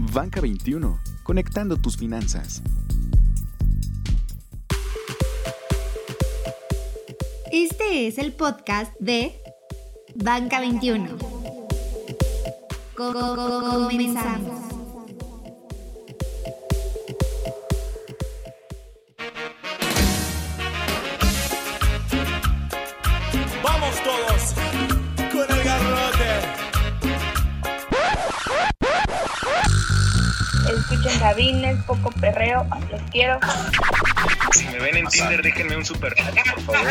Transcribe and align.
Banca 0.00 0.40
21, 0.40 1.00
conectando 1.24 1.76
tus 1.76 1.96
finanzas. 1.96 2.62
Este 7.50 8.06
es 8.06 8.18
el 8.18 8.32
podcast 8.32 8.94
de 9.00 9.40
Banca 10.14 10.60
21. 10.60 11.18
Comenzamos. 12.94 14.67
Sabines, 31.38 31.76
poco 31.84 32.10
perreo, 32.20 32.66
los 32.90 33.00
quiero. 33.12 33.38
Si 34.50 34.64
me 34.66 34.80
ven 34.80 34.96
en 34.96 35.06
Tinder, 35.06 35.40
déjenme 35.40 35.76
un 35.76 35.84
super 35.84 36.12
por 36.66 36.74
favor. 36.74 36.90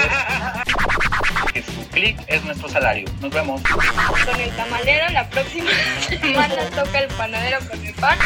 Que 1.53 1.61
su 1.61 1.85
clic 1.89 2.17
es 2.27 2.45
nuestro 2.45 2.69
salario. 2.69 3.09
Nos 3.19 3.29
vemos. 3.33 3.61
Con 3.61 4.39
el 4.39 4.49
tamalero, 4.51 5.09
la 5.09 5.29
próxima 5.29 5.69
semana 6.07 6.55
toca 6.73 6.99
el 6.99 7.09
panadero 7.09 7.59
con 7.69 7.85
el 7.85 7.93
pan. 7.95 8.17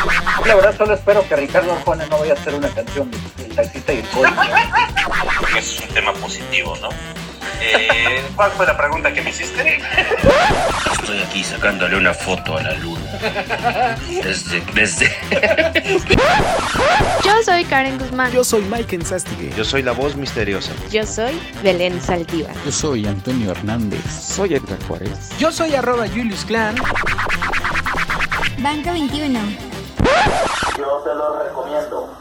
La 0.45 0.53
verdad 0.53 0.77
solo 0.77 0.93
espero 0.93 1.27
que 1.27 1.35
Ricardo 1.38 1.73
Arjona 1.73 2.05
no 2.05 2.20
vaya 2.20 2.34
a 2.34 2.35
hacer 2.35 2.53
una 2.53 2.70
canción 2.70 3.09
del 3.38 3.55
taxista 3.55 3.91
y 3.91 3.98
el 3.98 4.03
policía. 4.03 4.71
Porque 5.40 5.57
eso 5.57 5.76
es 5.76 5.90
un 5.90 5.95
tema 5.95 6.13
positivo, 6.13 6.77
¿no? 6.81 6.90
Eh, 7.62 8.21
¿Cuál 8.35 8.51
fue 8.51 8.67
la 8.67 8.77
pregunta 8.77 9.12
que 9.12 9.23
me 9.23 9.31
hiciste? 9.31 9.79
Sacándole 11.43 11.97
una 11.97 12.13
foto 12.13 12.57
a 12.57 12.61
la 12.63 12.73
luna. 12.75 13.01
Desde, 14.23 14.61
desde. 14.73 15.11
Yo 17.23 17.31
soy 17.43 17.65
Karen 17.65 17.98
Guzmán. 17.98 18.31
Yo 18.31 18.43
soy 18.43 18.61
Mike 18.63 18.95
Enzastigue. 18.95 19.51
Yo 19.55 19.63
soy 19.63 19.83
la 19.83 19.91
voz 19.91 20.15
misteriosa. 20.15 20.71
Yo 20.91 21.05
soy 21.05 21.39
Belén 21.63 22.01
Saldívar. 22.01 22.55
Yo 22.65 22.71
soy 22.71 23.05
Antonio 23.05 23.51
Hernández. 23.51 24.01
Soy 24.09 24.55
Edgar 24.55 24.81
Juárez. 24.87 25.29
Yo 25.39 25.51
soy 25.51 25.75
arroba 25.75 26.07
Julius 26.07 26.45
Clan. 26.45 26.75
Banca 28.59 28.91
21. 28.93 29.39
Yo 30.77 31.03
te 31.03 31.15
lo 31.15 31.43
recomiendo. 31.43 32.20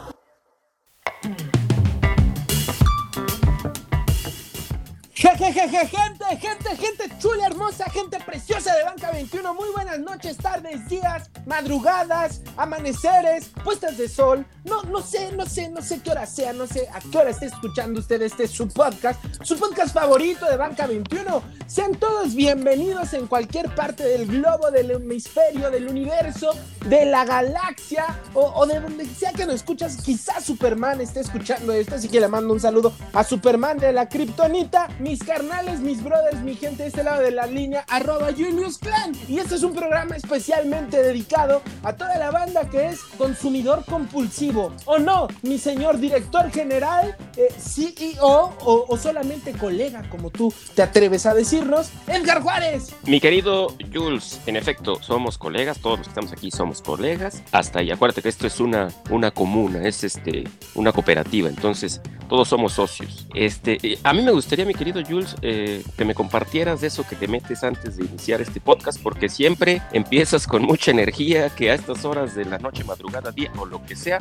Gente, 5.21 5.53
gente, 5.53 6.75
gente 6.77 7.17
chula, 7.19 7.45
hermosa, 7.45 7.85
gente 7.91 8.17
preciosa 8.25 8.75
de 8.75 8.83
Banca 8.83 9.11
21. 9.11 9.53
Muy 9.53 9.69
buenas 9.69 9.99
noches, 9.99 10.35
tardes, 10.37 10.89
días, 10.89 11.29
madrugadas, 11.45 12.41
amaneceres, 12.57 13.51
puestas 13.63 13.97
de 13.99 14.09
sol. 14.09 14.43
No, 14.63 14.81
no 14.83 14.99
sé, 15.01 15.31
no 15.33 15.45
sé, 15.45 15.69
no 15.69 15.83
sé 15.83 16.01
qué 16.01 16.11
hora 16.11 16.25
sea, 16.25 16.53
no 16.53 16.65
sé 16.65 16.87
a 16.91 16.99
qué 16.99 17.17
hora 17.19 17.29
esté 17.29 17.45
escuchando 17.47 17.99
usted 17.99 18.21
este 18.23 18.47
su 18.47 18.67
podcast, 18.67 19.23
su 19.43 19.59
podcast 19.59 19.93
favorito 19.93 20.47
de 20.47 20.57
Banca 20.57 20.87
21. 20.87 21.43
Sean 21.67 21.95
todos 21.95 22.33
bienvenidos 22.33 23.13
en 23.13 23.27
cualquier 23.27 23.73
parte 23.75 24.03
del 24.03 24.25
globo, 24.25 24.71
del 24.71 24.91
hemisferio, 24.91 25.69
del 25.69 25.87
universo, 25.87 26.55
de 26.87 27.05
la 27.05 27.25
galaxia 27.25 28.19
o, 28.33 28.41
o 28.55 28.65
de 28.65 28.79
donde 28.79 29.05
sea 29.05 29.31
que 29.33 29.45
nos 29.45 29.55
escuchas. 29.55 29.97
Quizás 29.97 30.43
Superman 30.43 30.99
esté 30.99 31.19
escuchando 31.19 31.73
esto, 31.73 31.95
así 31.95 32.09
que 32.09 32.19
le 32.19 32.27
mando 32.27 32.53
un 32.53 32.59
saludo 32.59 32.93
a 33.13 33.23
Superman 33.23 33.77
de 33.77 33.93
la 33.93 34.09
Kryptonita 34.09 34.89
mis 35.11 35.23
carnales, 35.25 35.81
mis 35.81 36.01
brothers, 36.01 36.39
mi 36.41 36.55
gente 36.55 36.83
de 36.83 36.87
este 36.87 37.03
lado 37.03 37.21
de 37.21 37.31
la 37.31 37.45
línea, 37.45 37.83
arroba 37.89 38.31
Julius 38.31 38.77
Clan. 38.77 39.11
Y 39.27 39.39
este 39.39 39.55
es 39.55 39.63
un 39.63 39.73
programa 39.73 40.15
especialmente 40.15 41.03
dedicado 41.03 41.61
a 41.83 41.91
toda 41.97 42.17
la 42.17 42.31
banda 42.31 42.69
que 42.69 42.87
es 42.87 43.01
consumidor 43.17 43.83
compulsivo. 43.83 44.73
¿O 44.85 44.99
no, 44.99 45.27
mi 45.41 45.57
señor 45.57 45.99
director 45.99 46.49
general, 46.49 47.17
eh, 47.35 47.49
CEO 47.59 48.55
o, 48.61 48.97
solamente 48.97 49.51
colega, 49.51 50.07
como 50.09 50.29
tú 50.29 50.53
te 50.75 50.81
atreves 50.81 51.25
a 51.25 51.33
decirnos, 51.33 51.89
Edgar 52.07 52.41
Juárez? 52.41 52.95
Mi 53.03 53.19
querido 53.19 53.75
Jules, 53.93 54.39
en 54.45 54.55
efecto, 54.55 55.03
somos 55.03 55.37
colegas, 55.37 55.79
todos 55.81 55.97
los 55.97 56.07
que 56.07 56.11
estamos 56.11 56.31
aquí 56.31 56.51
somos 56.51 56.81
colegas. 56.81 57.43
Hasta 57.51 57.79
ahí, 57.79 57.91
acuérdate 57.91 58.21
que 58.21 58.29
esto 58.29 58.47
es 58.47 58.61
una, 58.61 58.87
una 59.09 59.31
comuna, 59.31 59.85
es 59.85 60.05
este, 60.05 60.45
una 60.73 60.93
cooperativa, 60.93 61.49
entonces 61.49 61.99
todos 62.31 62.47
somos 62.47 62.71
socios. 62.71 63.27
Este, 63.35 63.77
eh, 63.83 63.99
a 64.05 64.13
mí 64.13 64.21
me 64.21 64.31
gustaría, 64.31 64.63
mi 64.63 64.73
querido 64.73 65.03
Jules, 65.05 65.35
eh, 65.41 65.83
que 65.97 66.05
me 66.05 66.15
compartieras 66.15 66.79
de 66.79 66.87
eso 66.87 67.05
que 67.05 67.17
te 67.17 67.27
metes 67.27 67.61
antes 67.61 67.97
de 67.97 68.05
iniciar 68.05 68.39
este 68.39 68.61
podcast, 68.61 69.03
porque 69.03 69.27
siempre 69.27 69.81
empiezas 69.91 70.47
con 70.47 70.61
mucha 70.61 70.91
energía 70.91 71.49
que 71.49 71.71
a 71.71 71.73
estas 71.73 72.05
horas 72.05 72.33
de 72.33 72.45
la 72.45 72.57
noche, 72.57 72.85
madrugada, 72.85 73.33
día 73.33 73.51
o 73.57 73.65
lo 73.65 73.85
que 73.85 73.97
sea, 73.97 74.19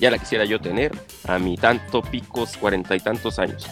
ya 0.00 0.10
la 0.10 0.18
quisiera 0.18 0.44
yo 0.44 0.60
tener 0.60 0.90
a 1.28 1.38
mi 1.38 1.56
tanto 1.56 2.02
picos 2.02 2.56
cuarenta 2.56 2.96
y 2.96 3.00
tantos 3.00 3.38
años. 3.38 3.64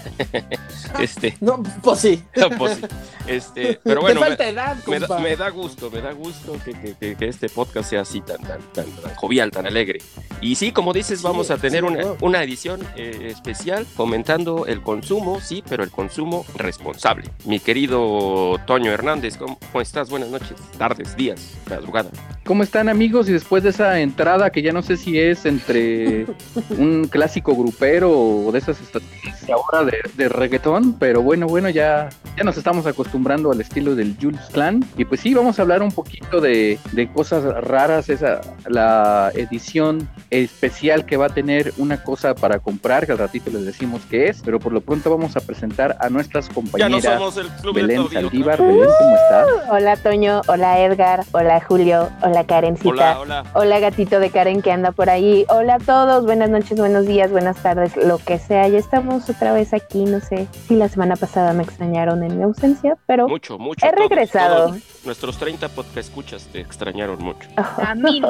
este, 1.00 1.36
no, 1.40 1.60
pues 1.82 1.98
sí. 1.98 2.22
pues 2.56 2.76
sí. 2.76 2.82
Este, 3.26 3.80
pero 3.82 4.00
bueno, 4.02 4.20
falta 4.20 4.48
edad, 4.48 4.76
me, 4.86 5.00
da, 5.00 5.18
me, 5.18 5.34
da, 5.34 5.48
gusto, 5.50 5.90
me 5.90 6.00
da 6.00 6.12
gusto 6.12 6.56
que, 6.64 6.74
que, 6.74 6.94
que, 6.94 7.16
que, 7.16 7.26
este 7.26 7.48
podcast 7.48 7.90
sea 7.90 8.02
así 8.02 8.20
tan, 8.20 8.40
tan, 8.42 8.60
tan, 8.72 8.86
tan, 8.86 9.14
jovial, 9.16 9.50
tan 9.50 9.66
alegre. 9.66 10.00
Y 10.40 10.54
sí, 10.54 10.70
como 10.70 10.92
dices, 10.92 11.22
vamos 11.22 11.48
Sí, 11.48 11.54
a 11.54 11.56
tener 11.56 11.80
sí, 11.80 11.86
una, 11.88 12.02
no. 12.02 12.16
una 12.20 12.44
edición 12.44 12.80
eh, 12.94 13.32
especial 13.32 13.79
fomentando 13.84 14.66
el 14.66 14.82
consumo, 14.82 15.40
sí, 15.40 15.62
pero 15.68 15.82
el 15.82 15.90
consumo 15.90 16.44
responsable. 16.56 17.30
Mi 17.44 17.60
querido 17.60 18.58
Toño 18.66 18.90
Hernández, 18.90 19.36
¿cómo, 19.36 19.58
estás? 19.80 20.10
Buenas 20.10 20.30
noches, 20.30 20.56
tardes, 20.78 21.16
días, 21.16 21.56
madrugada. 21.68 22.10
¿Cómo 22.50 22.64
están 22.64 22.88
amigos? 22.88 23.28
Y 23.28 23.32
después 23.32 23.62
de 23.62 23.70
esa 23.70 24.00
entrada 24.00 24.50
que 24.50 24.60
ya 24.60 24.72
no 24.72 24.82
sé 24.82 24.96
si 24.96 25.20
es 25.20 25.46
entre 25.46 26.26
un 26.76 27.06
clásico 27.06 27.54
grupero 27.54 28.10
o 28.10 28.50
de 28.50 28.58
esas 28.58 28.80
estaciones 28.80 29.48
ahora 29.48 29.84
de, 29.84 29.98
de 30.16 30.28
reggaetón, 30.28 30.94
pero 30.94 31.22
bueno, 31.22 31.46
bueno, 31.46 31.68
ya, 31.68 32.08
ya 32.36 32.42
nos 32.42 32.56
estamos 32.56 32.86
acostumbrando 32.86 33.52
al 33.52 33.60
estilo 33.60 33.94
del 33.94 34.16
Jules 34.20 34.40
Clan. 34.52 34.84
Y 34.96 35.04
pues 35.04 35.20
sí, 35.20 35.32
vamos 35.32 35.60
a 35.60 35.62
hablar 35.62 35.80
un 35.80 35.92
poquito 35.92 36.40
de, 36.40 36.80
de 36.90 37.12
cosas 37.12 37.44
raras, 37.64 38.08
esa, 38.08 38.40
la 38.66 39.30
edición 39.34 40.08
especial 40.30 41.06
que 41.06 41.16
va 41.16 41.26
a 41.26 41.30
tener 41.30 41.72
una 41.78 42.02
cosa 42.02 42.34
para 42.34 42.58
comprar, 42.58 43.06
que 43.06 43.12
al 43.12 43.18
ratito 43.18 43.50
les 43.50 43.64
decimos 43.64 44.02
qué 44.10 44.28
es, 44.28 44.42
pero 44.44 44.58
por 44.58 44.72
lo 44.72 44.80
pronto 44.80 45.08
vamos 45.08 45.36
a 45.36 45.40
presentar 45.40 45.96
a 46.00 46.08
nuestras 46.08 46.48
Ya 46.48 46.54
compañeras. 46.54 47.04
no 47.04 47.30
somos 47.30 47.36
el 47.36 47.48
club 47.60 47.74
Belén 47.76 48.08
Saldívar. 48.10 48.60
Belén, 48.60 48.88
¿cómo 48.98 49.14
estás? 49.14 49.46
Hola 49.70 49.96
Toño, 49.96 50.42
hola 50.48 50.80
Edgar, 50.80 51.24
hola 51.32 51.60
Julio, 51.60 52.08
hola 52.22 52.39
Karencita. 52.44 52.88
Hola, 52.88 53.20
hola. 53.20 53.44
Hola 53.54 53.78
gatito 53.80 54.20
de 54.20 54.30
Karen 54.30 54.62
que 54.62 54.72
anda 54.72 54.92
por 54.92 55.10
ahí. 55.10 55.44
Hola 55.48 55.74
a 55.74 55.78
todos, 55.78 56.24
buenas 56.24 56.50
noches, 56.50 56.78
buenos 56.78 57.06
días, 57.06 57.30
buenas 57.30 57.56
tardes, 57.62 57.96
lo 57.96 58.18
que 58.18 58.38
sea. 58.38 58.68
Ya 58.68 58.78
estamos 58.78 59.28
otra 59.30 59.52
vez 59.52 59.72
aquí, 59.74 60.04
no 60.04 60.20
sé 60.20 60.46
si 60.68 60.76
la 60.76 60.88
semana 60.88 61.16
pasada 61.16 61.52
me 61.52 61.62
extrañaron 61.62 62.22
en 62.22 62.36
mi 62.36 62.42
ausencia, 62.44 62.96
pero 63.06 63.28
Mucho, 63.28 63.58
mucho. 63.58 63.84
he 63.86 63.90
todos, 63.92 64.08
regresado. 64.08 64.66
todos 64.68 64.78
nuestros 65.04 65.38
30 65.38 65.68
podcast 65.70 65.96
escuchas 65.96 66.46
te 66.52 66.60
extrañaron 66.60 67.22
mucho. 67.22 67.48
A 67.56 67.94
mí. 67.94 68.20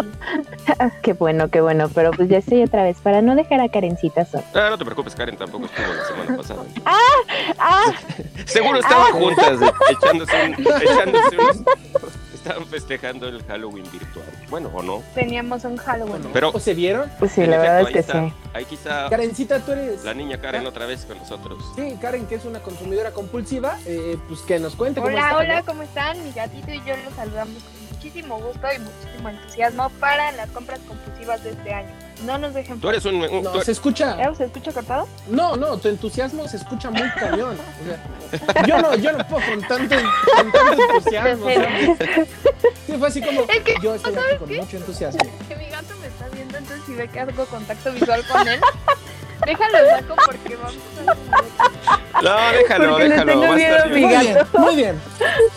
qué 1.02 1.12
bueno, 1.14 1.48
qué 1.48 1.60
bueno, 1.60 1.88
pero 1.94 2.10
pues 2.12 2.28
ya 2.28 2.38
estoy 2.38 2.62
otra 2.62 2.84
vez 2.84 2.98
para 3.00 3.22
no 3.22 3.34
dejar 3.34 3.60
a 3.60 3.68
Karencita 3.68 4.24
sola. 4.24 4.44
Ah, 4.54 4.68
no 4.70 4.78
te 4.78 4.84
preocupes, 4.84 5.14
Karen 5.14 5.36
tampoco 5.36 5.66
estuvo 5.66 5.86
la 5.92 6.04
semana 6.04 6.36
pasada. 6.36 6.62
¡Ah! 7.58 7.92
Seguro 8.46 8.78
estaban 8.78 9.12
juntas, 9.12 9.60
eh, 9.62 9.72
echándose, 9.90 10.36
un, 10.44 10.52
echándose 10.82 11.38
unos- 11.38 11.62
Estaban 12.40 12.66
festejando 12.66 13.28
el 13.28 13.44
Halloween 13.44 13.84
virtual. 13.92 14.24
Bueno, 14.48 14.70
o 14.72 14.82
no. 14.82 15.02
Teníamos 15.14 15.62
un 15.64 15.76
Halloween. 15.76 16.22
Pero, 16.32 16.50
¿O 16.54 16.58
se 16.58 16.72
vieron? 16.72 17.10
Pues 17.18 17.32
sí, 17.32 17.42
la 17.44 17.56
efecto, 17.56 17.60
verdad 17.60 17.80
es 17.82 17.88
que 17.88 17.98
está, 17.98 18.28
sí. 18.28 18.32
Ahí 18.54 18.64
quizá 18.64 19.10
Karencita, 19.10 19.60
tú 19.60 19.72
eres... 19.72 20.04
la 20.04 20.14
niña 20.14 20.40
Karen 20.40 20.66
otra 20.66 20.86
vez 20.86 21.04
con 21.04 21.18
nosotros. 21.18 21.62
Sí, 21.76 21.98
Karen, 22.00 22.26
que 22.26 22.36
es 22.36 22.46
una 22.46 22.60
consumidora 22.60 23.10
compulsiva, 23.10 23.78
eh, 23.84 24.16
pues 24.26 24.40
que 24.40 24.58
nos 24.58 24.74
cuente 24.74 25.02
cómo 25.02 25.12
Hola, 25.12 25.20
está, 25.20 25.36
hola, 25.36 25.60
¿no? 25.60 25.66
¿cómo 25.66 25.82
están? 25.82 26.24
Mi 26.24 26.32
gatito 26.32 26.70
y 26.70 26.78
yo 26.78 26.96
los 27.04 27.14
saludamos 27.14 27.62
muchísimo 28.02 28.38
gusto 28.40 28.66
y 28.74 28.78
muchísimo 28.78 29.28
entusiasmo 29.28 29.90
para 30.00 30.32
las 30.32 30.48
compras 30.50 30.80
compulsivas 30.88 31.44
de 31.44 31.50
este 31.50 31.74
año. 31.74 31.90
No 32.24 32.38
nos 32.38 32.54
dejen 32.54 32.80
Tú 32.80 32.88
eres 32.88 33.04
un... 33.04 33.16
un- 33.16 33.42
No, 33.42 33.50
tú- 33.52 33.60
se 33.62 33.72
escucha... 33.72 34.16
¿Eh? 34.22 34.34
¿Se 34.36 34.44
escucha 34.44 34.72
cortado? 34.72 35.06
No, 35.28 35.54
no, 35.56 35.76
tu 35.76 35.88
entusiasmo 35.88 36.48
se 36.48 36.56
escucha 36.56 36.90
muy 36.90 37.08
cañón. 37.10 37.58
O 37.58 38.52
sea, 38.52 38.66
yo 38.66 38.78
no, 38.80 38.94
yo 38.94 39.12
no 39.12 39.26
puedo 39.26 39.44
con 39.46 39.60
tanto, 39.68 39.96
con 40.36 40.52
tanto 40.52 40.82
entusiasmo. 40.82 41.46
Sí, 42.86 42.92
fue 42.98 43.08
así 43.08 43.20
como, 43.22 43.42
Es 43.42 43.60
que, 43.62 43.74
yo 43.82 43.94
estoy 43.94 44.14
¿sabes 44.14 44.28
aquí 44.30 44.38
con 44.38 44.48
qué? 44.48 44.60
mucho 44.60 44.76
entusiasmo. 44.78 45.20
Que 45.48 45.56
mi 45.56 45.66
gato 45.66 45.94
me 46.00 46.06
está 46.06 46.28
viendo, 46.32 46.56
entonces 46.56 46.84
si 46.86 46.94
ve 46.94 47.08
que 47.08 47.20
hago 47.20 47.44
contacto 47.46 47.92
visual 47.92 48.26
con 48.26 48.48
él, 48.48 48.60
déjalo 49.46 49.78
saco 49.90 50.14
porque 50.26 50.56
vamos 50.56 50.74
a... 51.06 52.22
No, 52.22 52.52
déjalo, 52.52 52.90
Porque 52.92 53.04
le 53.04 53.08
déjalo. 53.10 53.32
tengo 53.32 53.42
va 53.46 53.52
a 53.52 53.56
miedo 53.56 53.76
a 53.82 53.86
mi 53.86 53.94
bien. 53.94 54.08
Muy 54.10 54.18
bien, 54.22 54.34
gato. 54.34 54.58
muy 54.58 54.76
bien. 54.76 55.00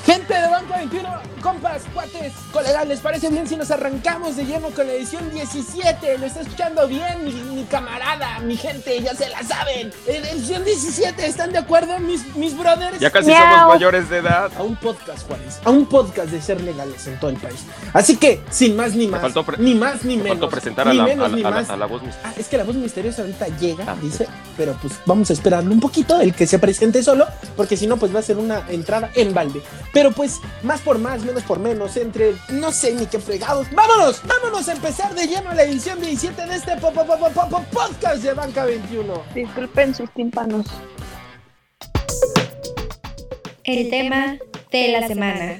Gente 0.06 0.34
de 0.34 0.48
Banco 0.50 0.74
21, 0.78 1.10
compas, 1.44 1.82
cuates, 1.94 2.32
colegas, 2.52 2.88
¿les 2.88 3.00
parece 3.02 3.30
bien 3.30 3.46
si 3.48 3.58
nos 3.58 3.70
arrancamos 3.70 4.38
de 4.38 4.46
lleno 4.46 4.70
con 4.70 4.88
la 4.88 4.94
edición 4.94 5.30
17? 5.32 6.18
¿Lo 6.18 6.26
está 6.26 6.40
escuchando 6.42 6.88
bien, 6.88 7.24
mi, 7.26 7.34
mi 7.34 7.64
camarada, 7.66 8.40
mi 8.40 8.56
gente? 8.56 9.00
Ya 9.02 9.14
se 9.14 9.28
la 9.30 9.44
saben. 9.44 9.92
En 10.08 10.26
edición 10.26 10.64
17, 10.64 11.26
¿están 11.26 11.52
de 11.52 11.58
acuerdo, 11.60 12.00
mis, 12.00 12.34
mis 12.38 12.58
brothers? 12.58 12.98
Ya 13.00 13.12
casi 13.12 13.28
Miau. 13.28 13.42
somos 13.60 13.68
mayores 13.76 14.10
de 14.10 14.18
edad. 14.20 14.50
A 14.58 14.64
un 14.64 14.76
podcast, 14.78 15.28
Juárez. 15.28 15.60
A 15.66 15.70
un 15.70 15.86
podcast 15.86 16.30
de 16.30 16.42
ser 16.42 16.62
legales 16.62 17.06
en 17.08 17.20
todo 17.20 17.30
el 17.30 17.38
país. 17.38 17.60
Así 17.94 18.16
que, 18.16 18.42
sin 18.50 18.76
más 18.78 18.96
ni 18.96 19.08
más, 19.08 19.22
faltó 19.22 19.46
ni 19.58 19.76
más 19.76 20.06
ni 20.06 20.16
Me 20.16 20.24
menos. 20.24 20.38
faltó 20.40 20.50
presentar 20.50 20.88
a 20.88 20.92
ni 20.92 20.98
la, 20.98 21.04
menos 21.04 21.26
a 21.26 21.30
la- 21.30 21.36
ni 21.36 21.42
a 21.44 21.50
la- 21.50 21.56
más. 21.58 21.70
a 21.70 21.76
la 21.78 21.86
voz 21.88 22.02
misteriosa. 22.04 22.30
Ah, 22.30 22.40
es 22.40 22.48
que 22.48 22.58
la 22.58 22.64
voz 22.64 22.76
misteriosa 22.76 23.22
ahorita 23.22 23.48
llega, 23.60 23.84
Ah, 23.86 23.96
dice, 24.02 24.28
pero 24.58 24.78
pues 24.82 24.94
vamos 25.06 25.30
a 25.30 25.34
esperarlo 25.34 25.72
un 25.72 25.80
poquito, 25.80 26.20
el 26.20 26.34
que 26.34 26.48
se 26.48 26.60
presente 26.60 27.04
solo, 27.04 27.26
porque 27.56 27.78
si 27.78 27.88
no, 27.88 27.98
pues 27.98 28.14
va 28.16 28.20
a 28.20 28.24
ser 28.24 28.38
una 28.38 28.66
entrada 28.70 29.10
en 29.16 29.34
balde. 29.34 29.62
Pero 29.94 30.12
pues, 30.12 30.40
más 30.64 30.82
por 30.82 30.98
más, 31.00 31.24
menos 31.24 31.44
por 31.44 31.60
menos, 31.60 31.98
entre 31.98 32.34
no 32.50 32.72
sé 32.72 32.94
ni 32.94 33.06
qué 33.06 33.20
fregados. 33.20 33.68
¡Vámonos! 33.74 34.22
¡Vámonos 34.26 34.68
a 34.68 34.74
empezar 34.74 35.14
de 35.16 35.28
lleno 35.28 35.54
la 35.54 35.64
edición 35.64 36.00
17 36.02 36.46
de 36.46 36.56
este 36.56 36.76
po- 36.78 36.92
po- 36.92 37.06
po- 37.06 37.18
po- 37.18 37.50
po- 37.50 37.64
podcast 37.72 38.24
de 38.24 38.34
Banca 38.34 38.66
21! 38.66 39.22
Disculpen 39.34 39.94
sus 39.96 40.12
tímpanos. 40.14 40.66
El 43.64 43.90
tema 43.90 44.38
de 44.72 44.88
la 44.90 45.08
semana. 45.08 45.60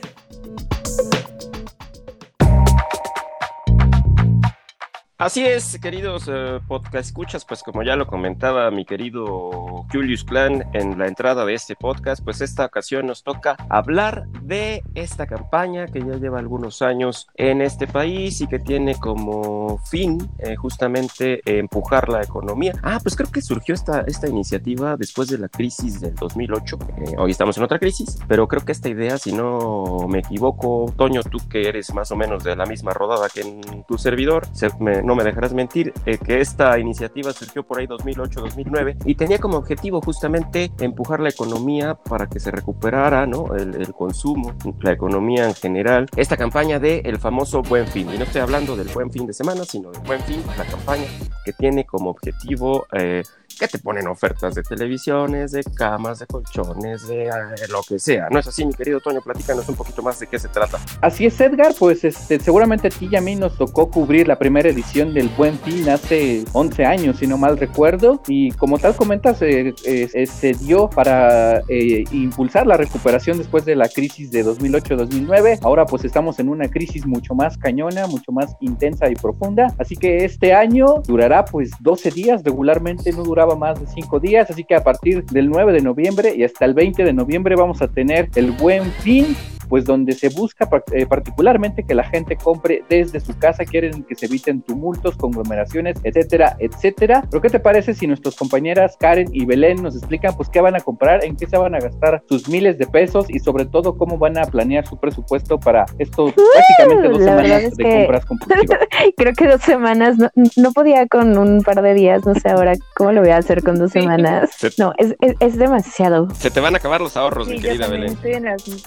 Así 5.20 5.46
es, 5.46 5.78
queridos 5.80 6.28
eh, 6.28 6.60
podcast 6.68 7.06
escuchas, 7.08 7.46
pues 7.46 7.62
como 7.62 7.84
ya 7.84 7.96
lo 7.96 8.08
comentaba 8.08 8.70
mi 8.72 8.84
querido 8.84 9.86
Julius 9.94 10.24
Clan 10.24 10.66
en 10.74 10.98
la 10.98 11.08
entrada 11.08 11.46
de 11.46 11.54
este 11.54 11.76
podcast, 11.76 12.22
pues 12.24 12.42
esta 12.42 12.66
ocasión 12.66 13.06
nos 13.06 13.22
toca 13.24 13.56
hablar 13.70 14.28
de 14.42 14.82
esta 14.96 15.28
campaña 15.28 15.86
que 15.86 16.00
ya 16.00 16.16
lleva 16.18 16.40
algunos 16.40 16.82
años 16.82 17.28
en 17.36 17.62
este 17.62 17.86
país 17.88 18.42
y 18.42 18.48
que 18.48 18.58
tiene 18.60 18.96
como 18.96 19.78
fin 19.86 20.18
eh, 20.40 20.56
justamente 20.56 21.42
empujar 21.46 22.10
la 22.10 22.22
economía. 22.24 22.74
Ah, 22.82 23.00
pues 23.02 23.16
creo 23.16 23.32
que 23.32 23.42
surgió 23.44 23.76
esta, 23.76 24.02
esta 24.02 24.28
iniciativa 24.28 24.98
después 24.98 25.30
de 25.30 25.38
la 25.38 25.48
crisis 25.48 26.02
del 26.02 26.16
2008. 26.16 26.78
Eh, 26.98 27.16
hoy 27.20 27.32
estamos 27.32 27.56
en 27.58 27.64
otra 27.64 27.78
crisis, 27.80 28.18
pero 28.28 28.48
creo 28.48 28.66
que 28.66 28.72
esta 28.74 28.90
idea, 28.90 29.18
si 29.20 29.32
no 29.32 30.08
me 30.10 30.20
equivoco, 30.20 30.92
Toño, 30.98 31.22
tú 31.24 31.38
que 31.48 31.70
eres 31.70 31.94
más 31.94 32.12
o 32.12 32.16
menos 32.18 32.44
de 32.44 32.56
la 32.56 32.66
misma 32.66 32.94
rodada 32.94 33.30
que 33.30 33.42
en 33.42 33.84
tu 33.88 33.98
servidor, 34.00 34.48
se- 34.54 34.70
me- 34.80 35.04
no 35.04 35.13
me 35.16 35.24
dejarás 35.24 35.54
mentir, 35.54 35.94
eh, 36.06 36.18
que 36.18 36.42
esta 36.42 36.78
iniciativa 36.80 37.32
surgió 37.34 37.64
por 37.64 37.80
ahí 37.80 37.88
2008-2009 37.88 38.98
y 39.06 39.16
tenía 39.16 39.40
como 39.40 39.58
objetivo 39.58 40.02
justamente 40.02 40.72
empujar 40.80 41.20
la 41.20 41.30
economía 41.30 41.96
para 41.96 42.28
que 42.28 42.40
se 42.40 42.52
recuperara 42.52 43.26
¿no? 43.26 43.56
el, 43.56 43.76
el 43.76 43.94
consumo, 43.94 44.54
la 44.82 44.92
economía 44.92 45.46
en 45.46 45.56
general. 45.56 46.08
Esta 46.16 46.38
campaña 46.38 46.80
de 46.80 47.02
el 47.06 47.18
famoso 47.18 47.62
Buen 47.62 47.88
Fin, 47.88 48.10
y 48.14 48.18
no 48.18 48.24
estoy 48.24 48.42
hablando 48.42 48.76
del 48.76 48.88
Buen 48.90 49.12
Fin 49.12 49.26
de 49.26 49.34
semana, 49.34 49.64
sino 49.64 49.92
del 49.92 50.02
Buen 50.02 50.22
Fin, 50.22 50.42
la 50.58 50.66
campaña 50.66 51.06
que 51.44 51.54
tiene 51.54 51.86
como 51.86 52.10
objetivo 52.10 52.88
eh, 52.94 53.24
que 53.60 53.68
te 53.68 53.80
ponen 53.80 54.08
ofertas 54.08 54.56
de 54.56 54.64
televisiones, 54.64 55.52
de 55.52 55.64
camas, 55.64 56.20
de 56.20 56.26
colchones, 56.26 57.08
de 57.08 57.26
eh, 57.26 57.32
lo 57.70 57.82
que 57.84 58.00
sea. 58.00 58.28
¿No 58.30 58.40
es 58.40 58.48
así, 58.48 58.66
mi 58.66 58.74
querido 58.74 59.00
Toño? 59.00 59.22
Platícanos 59.22 59.68
un 59.70 59.76
poquito 59.76 60.02
más 60.02 60.20
de 60.20 60.28
qué 60.28 60.40
se 60.40 60.48
trata. 60.48 60.80
Así 61.02 61.26
es, 61.26 61.40
Edgar, 61.40 61.74
pues 61.78 62.04
este, 62.04 62.40
seguramente 62.40 62.88
a 62.88 62.92
ti 62.92 63.08
y 63.12 63.16
a 63.16 63.22
mí 63.22 63.36
nos 63.36 63.58
tocó 63.58 63.90
cubrir 63.90 64.28
la 64.28 64.38
primera 64.38 64.70
edición 64.70 64.93
del 64.94 65.28
Buen 65.30 65.58
Fin 65.58 65.90
hace 65.90 66.46
11 66.54 66.86
años, 66.86 67.18
si 67.18 67.26
no 67.26 67.36
mal 67.36 67.58
recuerdo, 67.58 68.22
y 68.28 68.52
como 68.52 68.78
tal 68.78 68.96
comentas, 68.96 69.42
eh, 69.42 69.74
eh, 69.86 70.08
eh, 70.14 70.26
se 70.28 70.54
dio 70.54 70.88
para 70.88 71.62
eh, 71.68 72.04
impulsar 72.12 72.68
la 72.68 72.78
recuperación 72.78 73.40
después 73.40 73.66
de 73.66 73.76
la 73.76 73.90
crisis 73.90 74.30
de 74.30 74.46
2008-2009. 74.46 75.60
Ahora 75.64 75.88
pues 75.88 76.06
estamos 76.06 76.38
en 76.38 76.48
una 76.48 76.68
crisis 76.70 77.08
mucho 77.08 77.34
más 77.34 77.58
cañona, 77.58 78.06
mucho 78.06 78.32
más 78.32 78.56
intensa 78.62 79.10
y 79.10 79.16
profunda, 79.16 79.74
así 79.80 79.96
que 79.96 80.26
este 80.26 80.54
año 80.54 81.02
durará 81.08 81.44
pues 81.44 81.72
12 81.80 82.12
días, 82.12 82.44
regularmente 82.44 83.12
no 83.14 83.24
duraba 83.24 83.56
más 83.56 83.80
de 83.80 83.88
5 83.88 84.20
días, 84.20 84.52
así 84.52 84.64
que 84.64 84.76
a 84.76 84.84
partir 84.84 85.26
del 85.26 85.50
9 85.50 85.74
de 85.74 85.82
noviembre 85.82 86.36
y 86.38 86.44
hasta 86.44 86.66
el 86.66 86.76
20 86.76 87.04
de 87.04 87.14
noviembre 87.14 87.56
vamos 87.56 87.82
a 87.82 87.88
tener 87.88 88.30
el 88.36 88.52
Buen 88.52 88.84
Fin 89.02 89.36
pues 89.74 89.86
donde 89.86 90.14
se 90.14 90.30
busca 90.30 90.70
eh, 90.92 91.08
particularmente 91.08 91.82
que 91.84 91.96
la 91.96 92.04
gente 92.04 92.36
compre 92.36 92.84
desde 92.90 93.20
su 93.20 93.36
casa, 93.40 93.66
quieren 93.66 94.04
que 94.04 94.14
se 94.14 94.28
eviten 94.28 94.62
tumultos, 94.62 95.18
conglomeraciones, 95.18 95.98
etcétera, 96.04 96.56
etcétera. 96.60 97.24
Pero 97.32 97.42
¿qué 97.42 97.50
te 97.50 97.60
parece 97.60 97.96
si 97.96 98.06
nuestras 98.06 98.36
compañeras 98.36 98.96
Karen 99.00 99.30
y 99.34 99.46
Belén 99.48 99.82
nos 99.82 99.96
explican 99.98 100.36
pues 100.38 100.48
qué 100.50 100.62
van 100.62 100.76
a 100.76 100.80
comprar, 100.80 101.26
en 101.26 101.36
qué 101.36 101.48
se 101.48 101.58
van 101.58 101.74
a 101.74 101.80
gastar 101.80 102.22
sus 102.30 102.48
miles 102.48 102.78
de 102.78 102.86
pesos 102.86 103.26
y 103.32 103.40
sobre 103.40 103.66
todo 103.66 103.98
cómo 103.98 104.20
van 104.20 104.38
a 104.38 104.44
planear 104.46 104.86
su 104.86 104.96
presupuesto 105.00 105.60
para 105.60 105.86
estos 105.98 106.34
prácticamente 106.34 107.10
dos 107.10 107.24
semanas 107.24 107.64
es 107.64 107.76
de 107.76 107.84
que- 107.84 107.98
compras 107.98 108.26
compulsivas? 108.28 108.80
Creo 109.18 109.34
que 109.34 109.48
dos 109.48 109.62
semanas, 109.64 110.18
no, 110.20 110.30
no 110.56 110.72
podía 110.72 111.08
con 111.08 111.36
un 111.36 111.64
par 111.64 111.82
de 111.82 111.96
días, 111.96 112.24
no 112.28 112.36
sé 112.36 112.48
ahora 112.50 112.74
cómo 112.96 113.12
lo 113.12 113.22
voy 113.22 113.32
a 113.32 113.38
hacer 113.38 113.64
con 113.64 113.80
dos 113.80 113.92
Sí. 113.92 114.02
semanas. 114.02 114.52
Se, 114.56 114.70
No, 114.78 114.94
es, 115.00 115.16
es, 115.20 115.34
es 115.40 115.58
demasiado. 115.58 116.28
se 116.36 116.52
te 116.52 116.60
van 116.60 116.76
a 116.76 116.78
acabar 116.78 117.02
los 117.02 117.18
ahorros, 117.18 117.48
Sí, 117.48 117.54
mi 117.56 117.60
querida 117.60 117.88
Belén. 117.88 118.16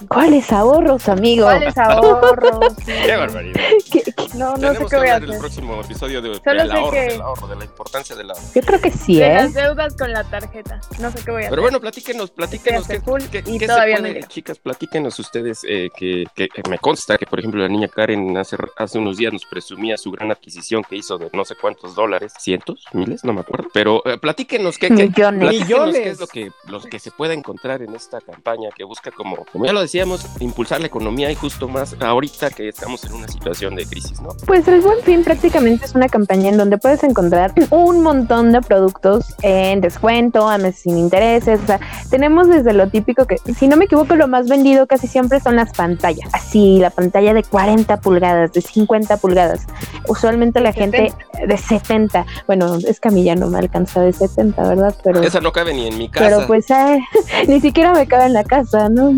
¿Cuáles 0.07 0.49
ahorros, 0.53 0.76
amigo? 0.81 1.45
¿Cuáles 1.45 1.77
ahorros? 1.77 2.73
Qué 2.85 3.15
barbaridad. 3.15 3.61
¿Qué- 3.91 4.01
qué? 4.03 4.13
No, 4.35 4.51
no 4.51 4.55
sé 4.57 4.61
Tenemos 4.61 4.79
qué 4.79 4.87
que 4.89 4.97
voy 4.97 5.07
a 5.07 5.17
en 5.17 5.23
el 5.23 5.29
hacer. 5.29 5.39
próximo 5.39 5.81
episodio 5.81 6.21
de, 6.21 6.35
Solo 6.35 6.43
del 6.61 6.69
sé 6.71 6.77
ahorro, 6.77 6.91
que- 6.91 6.99
del 7.01 7.21
ahorro, 7.21 7.47
de 7.47 7.55
la 7.55 7.65
importancia 7.65 8.15
del 8.15 8.29
ahorro. 8.31 8.43
Yo 8.53 8.61
creo 8.61 8.81
que 8.81 8.91
sí, 8.91 9.15
De 9.17 9.25
¿eh? 9.27 9.33
las 9.33 9.53
deudas 9.53 9.95
con 9.95 10.11
la 10.11 10.23
tarjeta. 10.23 10.79
No 10.99 11.11
sé 11.11 11.19
qué 11.23 11.31
voy 11.31 11.43
a 11.45 11.49
Pero 11.49 11.53
hacer. 11.53 11.59
bueno, 11.61 11.79
platíquenos, 11.79 12.31
platíquenos 12.31 12.87
qué, 12.87 13.01
qué- 13.31 13.43
y 13.45 13.57
qué 13.57 13.59
se 13.59 13.67
todavía 13.67 13.99
no 13.99 14.07
chicas, 14.27 14.59
platíquenos 14.59 15.17
ustedes 15.19 15.61
eh, 15.67 15.89
que, 15.95 16.25
que- 16.35 16.49
que 16.49 16.69
me 16.69 16.77
consta 16.79 17.17
que, 17.17 17.25
por 17.25 17.39
ejemplo, 17.39 17.61
la 17.61 17.67
niña 17.69 17.87
Karen 17.87 18.37
hace, 18.37 18.57
hace 18.77 18.97
unos 18.99 19.17
días 19.17 19.33
nos 19.33 19.45
presumía 19.45 19.97
su 19.97 20.11
gran 20.11 20.31
adquisición 20.31 20.83
que 20.87 20.95
hizo 20.97 21.17
de 21.17 21.29
no 21.33 21.45
sé 21.45 21.55
cuántos 21.59 21.95
dólares, 21.95 22.33
cientos, 22.39 22.83
miles, 22.93 23.23
no 23.23 23.33
me 23.33 23.41
acuerdo, 23.41 23.69
pero 23.73 24.01
eh, 24.05 24.17
platíquenos 24.17 24.77
qué, 24.77 24.87
qué- 24.89 25.07
Millones. 25.07 25.39
platíquenos 25.41 25.69
Millones. 25.87 25.95
qué 25.95 26.09
es 26.09 26.19
lo 26.19 26.27
que, 26.27 26.51
los 26.67 26.85
que 26.85 26.99
se 26.99 27.11
puede 27.11 27.33
encontrar 27.33 27.81
en 27.81 27.95
esta 27.95 28.21
campaña 28.21 28.69
que 28.75 28.83
busca 28.83 29.11
como, 29.11 29.45
como 29.51 29.65
ya 29.65 29.73
lo 29.73 29.81
decíamos, 29.81 30.25
impulsar 30.39 30.66
la 30.77 30.87
economía 30.87 31.31
y 31.31 31.35
justo 31.35 31.67
más 31.67 31.95
ahorita 31.99 32.49
que 32.49 32.67
estamos 32.67 33.03
en 33.05 33.13
una 33.13 33.27
situación 33.27 33.75
de 33.75 33.85
crisis, 33.85 34.21
¿no? 34.21 34.29
Pues 34.45 34.67
el 34.67 34.81
Buen 34.81 35.01
Fin 35.03 35.23
prácticamente 35.23 35.85
es 35.85 35.95
una 35.95 36.09
campaña 36.09 36.49
en 36.49 36.57
donde 36.57 36.77
puedes 36.77 37.03
encontrar 37.03 37.53
un 37.69 38.03
montón 38.03 38.51
de 38.51 38.61
productos 38.61 39.33
en 39.41 39.79
descuento, 39.79 40.49
a 40.49 40.57
meses 40.57 40.81
sin 40.81 40.97
intereses. 40.97 41.61
O 41.63 41.65
sea, 41.65 41.79
tenemos 42.09 42.49
desde 42.49 42.73
lo 42.73 42.89
típico 42.89 43.25
que, 43.25 43.37
si 43.57 43.67
no 43.67 43.77
me 43.77 43.85
equivoco, 43.85 44.15
lo 44.15 44.27
más 44.27 44.49
vendido 44.49 44.87
casi 44.87 45.07
siempre 45.07 45.39
son 45.39 45.55
las 45.55 45.71
pantallas. 45.71 46.29
Así, 46.33 46.79
la 46.79 46.89
pantalla 46.89 47.33
de 47.33 47.43
40 47.43 48.01
pulgadas, 48.01 48.51
de 48.51 48.61
50 48.61 49.17
pulgadas. 49.17 49.65
Usualmente 50.07 50.59
la 50.59 50.73
gente 50.73 51.13
de 51.47 51.57
70. 51.57 52.25
Bueno, 52.45 52.75
es 52.75 52.99
que 52.99 53.07
a 53.07 53.11
mí 53.11 53.23
ya 53.23 53.35
no 53.35 53.47
me 53.47 53.59
alcanza 53.59 54.01
de 54.01 54.11
70, 54.11 54.67
¿verdad? 54.67 54.95
Pero. 55.03 55.21
Esa 55.21 55.39
no 55.39 55.51
cabe 55.51 55.73
ni 55.73 55.87
en 55.87 55.97
mi 55.97 56.09
casa. 56.09 56.25
Pero 56.25 56.47
pues 56.47 56.69
eh, 56.71 56.99
ni 57.47 57.61
siquiera 57.61 57.93
me 57.93 58.05
cabe 58.05 58.25
en 58.25 58.33
la 58.33 58.43
casa, 58.43 58.89
¿no? 58.89 59.13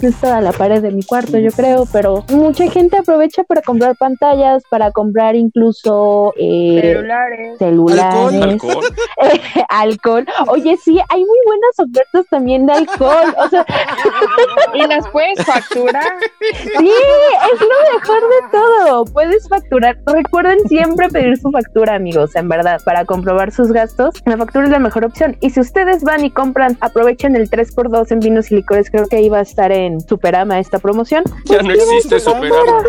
Es 0.00 0.16
toda 0.16 0.40
la 0.40 0.52
pared 0.52 0.73
de 0.82 0.90
mi 0.90 1.02
cuarto, 1.02 1.38
yo 1.38 1.50
creo, 1.50 1.86
pero 1.92 2.24
mucha 2.30 2.70
gente 2.70 2.96
aprovecha 2.98 3.44
para 3.44 3.62
comprar 3.62 3.96
pantallas, 3.96 4.62
para 4.70 4.90
comprar 4.90 5.36
incluso 5.36 6.32
eh, 6.36 6.80
Celulares. 6.82 7.58
celulares, 7.58 8.42
Alcohol. 8.42 8.84
alcohol. 9.68 10.26
Oye, 10.48 10.76
sí, 10.76 11.00
hay 11.08 11.20
muy 11.20 11.38
buenas 11.46 11.78
ofertas 11.78 12.26
también 12.30 12.66
de 12.66 12.72
alcohol. 12.74 13.34
O 13.38 13.48
sea, 13.48 13.64
Y 14.74 14.86
las 14.86 15.08
puedes 15.08 15.44
facturar. 15.44 16.14
sí, 16.52 16.90
es 16.90 17.60
lo 17.60 17.98
mejor 17.98 18.20
de 18.20 18.48
todo. 18.50 19.04
Puedes 19.06 19.48
facturar. 19.48 19.98
Recuerden 20.06 20.58
siempre 20.68 21.08
pedir 21.08 21.36
su 21.36 21.50
factura, 21.50 21.94
amigos, 21.94 22.34
en 22.36 22.48
verdad, 22.48 22.80
para 22.84 23.04
comprobar 23.04 23.52
sus 23.52 23.72
gastos. 23.72 24.14
La 24.26 24.36
factura 24.36 24.64
es 24.64 24.70
la 24.70 24.78
mejor 24.78 25.04
opción. 25.04 25.36
Y 25.40 25.50
si 25.50 25.60
ustedes 25.60 26.02
van 26.02 26.24
y 26.24 26.30
compran, 26.30 26.76
aprovechen 26.80 27.36
el 27.36 27.48
3x2 27.48 28.10
en 28.12 28.20
vinos 28.20 28.50
y 28.50 28.56
licores. 28.56 28.90
Creo 28.90 29.06
que 29.06 29.20
iba 29.22 29.38
a 29.38 29.42
estar 29.42 29.70
en 29.72 30.00
Superama 30.00 30.58
esta 30.64 30.78
promoción. 30.78 31.24
Ya 31.44 31.62
no 31.62 31.70
existe 31.72 32.18
Superama. 32.20 32.82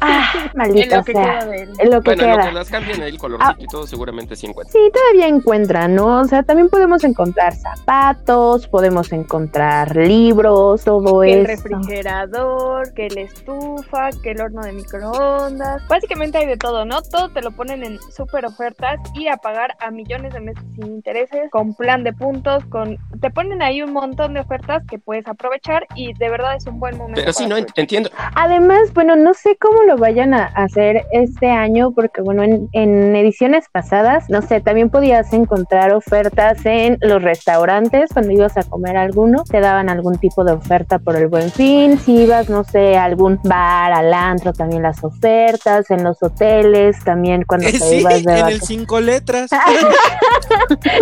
Ah, 0.00 0.30
En 0.52 0.58
maldita 0.58 0.96
lo 0.98 1.04
que 1.04 1.12
sea. 1.12 1.22
queda 1.40 1.46
de 1.46 1.56
él. 1.62 1.70
En 1.78 1.90
lo 1.90 2.00
que 2.02 2.10
Bueno, 2.10 2.22
en 2.24 2.30
lo 2.30 2.36
queda. 2.36 2.46
que 2.48 2.52
las 2.54 2.68
cambien 2.70 3.02
ahí 3.02 3.10
el 3.10 3.18
colorcito 3.18 3.54
y 3.62 3.66
todo, 3.66 3.86
seguramente 3.86 4.36
sí 4.36 4.46
encuentran. 4.46 4.72
Sí, 4.72 4.90
todavía 4.92 5.28
encuentran, 5.28 5.94
¿no? 5.94 6.20
O 6.20 6.24
sea, 6.24 6.42
también 6.42 6.68
podemos 6.68 7.04
encontrar 7.04 7.54
zapatos, 7.54 8.66
podemos 8.68 9.12
encontrar 9.12 9.96
libros, 9.96 10.84
todo 10.84 11.20
Que 11.20 11.32
el 11.32 11.46
eso. 11.50 11.62
refrigerador, 11.64 12.92
que 12.94 13.08
la 13.10 13.20
estufa, 13.22 14.10
que 14.22 14.32
el 14.32 14.40
horno 14.40 14.62
de 14.62 14.72
microondas. 14.72 15.82
Básicamente 15.88 16.38
hay 16.38 16.46
de 16.46 16.56
todo 16.56 16.84
¿no? 16.84 17.02
Todo 17.02 17.28
te 17.30 17.42
lo 17.42 17.50
ponen 17.52 17.84
en 17.84 17.98
súper 18.10 18.44
ofertas 18.46 18.98
y 19.14 19.28
a 19.28 19.36
pagar 19.36 19.76
a 19.80 19.90
millones 19.90 20.32
de 20.32 20.40
meses 20.40 20.62
sin 20.74 20.86
intereses, 20.86 21.50
con 21.50 21.74
plan 21.74 22.02
de 22.04 22.12
puntos, 22.12 22.64
con 22.66 22.98
te 23.20 23.30
ponen 23.30 23.62
ahí 23.62 23.82
un 23.82 23.92
montón 23.92 24.34
de 24.34 24.40
ofertas 24.40 24.82
que 24.88 24.98
puedes 24.98 25.26
aprovechar 25.28 25.86
y 25.94 26.12
de 26.14 26.28
verdad 26.30 26.56
es 26.56 26.66
un 26.66 26.80
buen 26.80 26.96
momento. 26.96 27.11
Pero 27.14 27.32
sí, 27.32 27.46
no 27.46 27.56
entiendo. 27.56 28.10
Además, 28.34 28.92
bueno, 28.94 29.16
no 29.16 29.34
sé 29.34 29.56
cómo 29.60 29.82
lo 29.82 29.96
vayan 29.96 30.34
a 30.34 30.44
hacer 30.46 31.04
este 31.12 31.48
año, 31.50 31.92
porque 31.92 32.22
bueno, 32.22 32.42
en, 32.42 32.68
en 32.72 33.14
ediciones 33.16 33.66
pasadas, 33.70 34.28
no 34.28 34.42
sé, 34.42 34.60
también 34.60 34.90
podías 34.90 35.32
encontrar 35.32 35.92
ofertas 35.92 36.64
en 36.64 36.98
los 37.00 37.22
restaurantes 37.22 38.10
cuando 38.12 38.32
ibas 38.32 38.56
a 38.56 38.64
comer 38.64 38.96
alguno, 38.96 39.44
te 39.44 39.60
daban 39.60 39.88
algún 39.88 40.18
tipo 40.18 40.44
de 40.44 40.52
oferta 40.52 40.98
por 40.98 41.16
el 41.16 41.28
buen 41.28 41.50
fin, 41.50 41.98
si 41.98 42.22
ibas, 42.22 42.48
no 42.48 42.64
sé, 42.64 42.96
a 42.96 43.04
algún 43.04 43.38
bar, 43.44 43.92
al 43.92 44.12
antro, 44.12 44.52
también 44.52 44.82
las 44.82 45.02
ofertas, 45.04 45.90
en 45.90 46.04
los 46.04 46.22
hoteles, 46.22 47.02
también 47.04 47.44
cuando 47.46 47.68
Eh, 47.68 47.72
te 47.72 47.78
sí, 47.78 47.96
ibas 47.96 48.22
de 48.24 48.38
en 48.38 48.48
el 48.48 48.60
cinco 48.62 49.00
letras. 49.00 49.50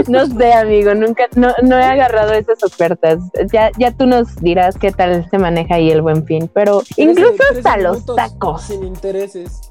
No 0.08 0.26
sé, 0.26 0.52
amigo, 0.52 0.94
nunca, 0.94 1.24
no, 1.34 1.52
no 1.62 1.78
he 1.78 1.84
agarrado 1.84 2.32
esas 2.32 2.62
ofertas. 2.62 3.18
Ya, 3.52 3.70
ya 3.78 3.90
tú 3.92 4.06
nos 4.06 4.36
dirás 4.36 4.76
qué 4.78 4.92
tal 4.92 5.28
se 5.30 5.38
maneja 5.38 5.76
ahí 5.76 5.90
el 5.90 5.99
buen 6.00 6.24
fin, 6.24 6.50
pero 6.52 6.82
incluso 6.96 7.42
hasta 7.54 7.76
los 7.76 8.04
tacos. 8.06 8.62
Sin 8.62 8.84
intereses. 8.84 9.60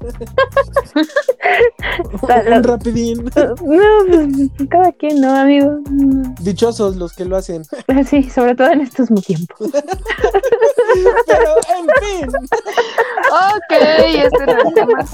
Un 2.22 2.64
rapidín. 2.64 3.30
No, 3.40 3.86
pues, 4.08 4.68
cada 4.68 4.92
quien, 4.92 5.20
¿no, 5.20 5.34
amigo? 5.34 5.78
Dichosos 6.40 6.96
los 6.96 7.12
que 7.12 7.24
lo 7.24 7.36
hacen. 7.36 7.62
Sí, 8.08 8.28
sobre 8.30 8.54
todo 8.54 8.70
en 8.70 8.80
estos 8.80 9.08
tiempos. 9.24 9.70
Pero, 11.26 11.54
en 11.78 11.86
fin. 12.00 12.28
Ok, 13.30 13.70
este 13.70 14.46
no 14.46 14.52
es 14.52 14.64
el 14.64 14.74
tema. 14.74 15.06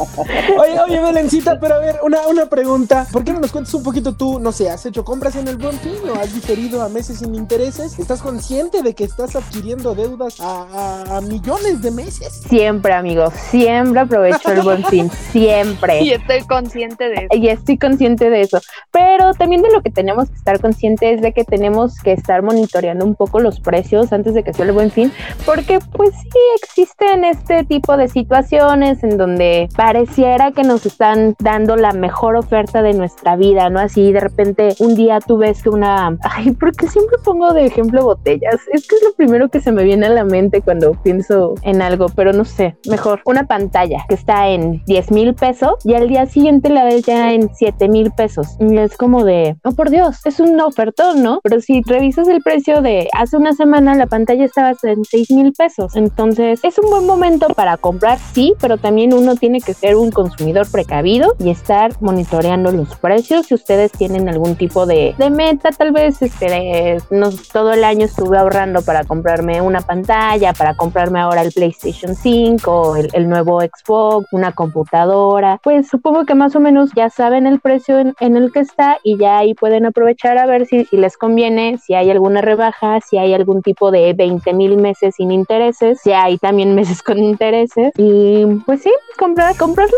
Oye, 0.58 0.80
oye, 0.80 1.00
Belencita, 1.00 1.58
pero 1.60 1.74
a 1.74 1.78
ver, 1.78 1.98
una, 2.02 2.26
una 2.28 2.46
pregunta. 2.46 3.06
¿Por 3.12 3.24
qué 3.24 3.32
no 3.32 3.40
nos 3.40 3.52
cuentas 3.52 3.74
un 3.74 3.82
poquito 3.82 4.14
tú? 4.14 4.38
No 4.38 4.52
sé, 4.52 4.70
¿has 4.70 4.86
hecho 4.86 5.04
compras 5.04 5.36
en 5.36 5.48
el 5.48 5.56
buen 5.56 5.78
fin 5.78 5.98
o 6.08 6.14
has 6.14 6.32
diferido 6.34 6.82
a 6.82 6.88
meses 6.88 7.18
sin 7.18 7.34
intereses? 7.34 7.98
¿Estás 7.98 8.22
consciente 8.22 8.82
de 8.82 8.94
que 8.94 9.04
estás 9.04 9.36
adquiriendo 9.36 9.94
deudas 9.94 10.40
a, 10.40 11.04
a- 11.10 11.20
millones 11.20 11.82
de 11.82 11.90
meses? 11.90 12.42
Siempre, 12.48 12.92
amigo, 12.92 13.30
siempre 13.50 14.00
aprovecho 14.00 14.52
el 14.52 14.62
buen 14.62 14.84
fin, 14.84 15.10
siempre. 15.32 16.02
Y 16.02 16.10
estoy 16.12 16.40
consciente 16.42 17.08
de 17.08 17.14
eso. 17.14 17.26
Y 17.32 17.48
estoy 17.48 17.78
consciente 17.78 18.30
de 18.30 18.42
eso. 18.42 18.60
Pero 18.90 19.32
también 19.34 19.62
de 19.62 19.70
lo 19.70 19.82
que 19.82 19.90
tenemos 19.90 20.28
que 20.30 20.36
estar 20.36 20.60
conscientes 20.60 21.16
es 21.16 21.22
de 21.22 21.32
que 21.32 21.44
tenemos 21.44 21.98
que 22.00 22.12
estar 22.12 22.42
monitoreando 22.42 23.04
un 23.04 23.14
poco 23.14 23.40
los 23.40 23.60
precios 23.60 24.12
antes 24.12 24.34
de 24.34 24.42
que 24.42 24.52
sea 24.52 24.64
el 24.66 24.72
buen 24.72 24.90
fin, 24.90 25.12
porque 25.44 25.78
pues 25.92 26.10
sí 26.14 26.38
existen 26.62 27.24
este 27.24 27.64
tipo 27.64 27.96
de 27.96 28.08
situaciones 28.08 29.02
en 29.02 29.16
donde 29.16 29.68
pareciera 29.76 30.52
que 30.52 30.62
nos 30.62 30.84
están 30.86 31.34
dando 31.38 31.76
la 31.76 31.92
mejor 31.92 32.36
oferta 32.36 32.82
de 32.82 32.92
nuestra 32.92 33.36
vida, 33.36 33.70
¿no? 33.70 33.80
Así 33.80 34.12
de 34.12 34.20
repente 34.20 34.74
un 34.78 34.94
día 34.94 35.20
tú 35.20 35.38
ves 35.38 35.62
que 35.62 35.68
una... 35.70 36.16
Ay, 36.22 36.52
porque 36.52 36.88
siempre 36.88 37.16
pongo 37.24 37.52
de 37.52 37.66
ejemplo 37.66 38.04
botellas. 38.04 38.56
Es 38.72 38.86
que 38.86 38.96
es 38.96 39.02
lo 39.02 39.12
primero 39.14 39.48
que 39.48 39.60
se 39.60 39.72
me 39.72 39.84
viene 39.84 40.06
a 40.06 40.10
la 40.10 40.24
mente 40.24 40.60
cuando 40.62 40.95
pienso 41.02 41.54
en 41.62 41.82
algo, 41.82 42.06
pero 42.14 42.32
no 42.32 42.44
sé, 42.44 42.76
mejor 42.88 43.20
una 43.24 43.46
pantalla 43.46 44.04
que 44.08 44.14
está 44.14 44.48
en 44.48 44.82
10 44.86 45.10
mil 45.10 45.34
pesos 45.34 45.74
y 45.84 45.94
al 45.94 46.08
día 46.08 46.26
siguiente 46.26 46.68
la 46.68 46.84
ves 46.84 47.04
ya 47.04 47.32
en 47.32 47.50
7 47.54 47.88
mil 47.88 48.10
pesos. 48.12 48.56
Y 48.60 48.76
es 48.78 48.96
como 48.96 49.24
de, 49.24 49.56
oh 49.64 49.72
por 49.72 49.90
Dios, 49.90 50.20
es 50.24 50.40
un 50.40 50.60
ofertón, 50.60 51.22
¿no? 51.22 51.40
Pero 51.42 51.60
si 51.60 51.82
revisas 51.82 52.28
el 52.28 52.42
precio 52.42 52.82
de 52.82 53.08
hace 53.12 53.36
una 53.36 53.52
semana, 53.52 53.94
la 53.94 54.06
pantalla 54.06 54.44
estaba 54.44 54.72
en 54.82 55.04
6 55.04 55.30
mil 55.32 55.52
pesos. 55.52 55.94
Entonces 55.96 56.60
es 56.62 56.78
un 56.78 56.90
buen 56.90 57.06
momento 57.06 57.48
para 57.48 57.76
comprar, 57.76 58.18
sí, 58.32 58.54
pero 58.60 58.76
también 58.78 59.12
uno 59.12 59.36
tiene 59.36 59.60
que 59.60 59.74
ser 59.74 59.96
un 59.96 60.10
consumidor 60.10 60.70
precavido 60.70 61.34
y 61.38 61.50
estar 61.50 61.92
monitoreando 62.00 62.70
los 62.72 62.96
precios. 62.96 63.46
Si 63.46 63.54
ustedes 63.54 63.92
tienen 63.92 64.28
algún 64.28 64.56
tipo 64.56 64.86
de, 64.86 65.14
meta, 65.30 65.70
tal 65.70 65.92
vez 65.92 66.22
este, 66.22 66.46
de- 66.46 67.02
no, 67.10 67.30
todo 67.52 67.72
el 67.72 67.84
año 67.84 68.04
estuve 68.06 68.38
ahorrando 68.38 68.82
para 68.82 69.04
comprarme 69.04 69.60
una 69.60 69.80
pantalla, 69.80 70.52
para 70.52 70.74
comprarme 70.74 70.85
ahora 70.94 71.42
el 71.42 71.52
PlayStation 71.52 72.14
5, 72.14 72.96
el, 72.96 73.08
el 73.12 73.28
nuevo 73.28 73.60
Xbox, 73.60 74.26
una 74.32 74.52
computadora. 74.52 75.60
Pues 75.62 75.88
supongo 75.88 76.24
que 76.24 76.34
más 76.34 76.56
o 76.56 76.60
menos 76.60 76.90
ya 76.94 77.10
saben 77.10 77.46
el 77.46 77.60
precio 77.60 77.98
en, 77.98 78.14
en 78.20 78.36
el 78.36 78.52
que 78.52 78.60
está 78.60 78.98
y 79.02 79.16
ya 79.18 79.38
ahí 79.38 79.54
pueden 79.54 79.86
aprovechar 79.86 80.38
a 80.38 80.46
ver 80.46 80.66
si, 80.66 80.86
les 80.92 81.16
conviene, 81.16 81.78
si 81.78 81.94
hay 81.94 82.10
alguna 82.10 82.40
rebaja, 82.40 83.00
si 83.00 83.18
hay 83.18 83.34
algún 83.34 83.62
tipo 83.62 83.90
de 83.90 84.12
20 84.14 84.52
mil 84.52 84.76
meses 84.76 85.14
sin 85.16 85.30
intereses, 85.30 86.00
si 86.02 86.12
hay 86.12 86.38
también 86.38 86.74
meses 86.74 87.02
con 87.02 87.18
intereses. 87.18 87.92
Y 87.96 88.44
pues 88.66 88.82
sí, 88.82 88.92
comprar, 89.18 89.56
comprarlo, 89.56 89.96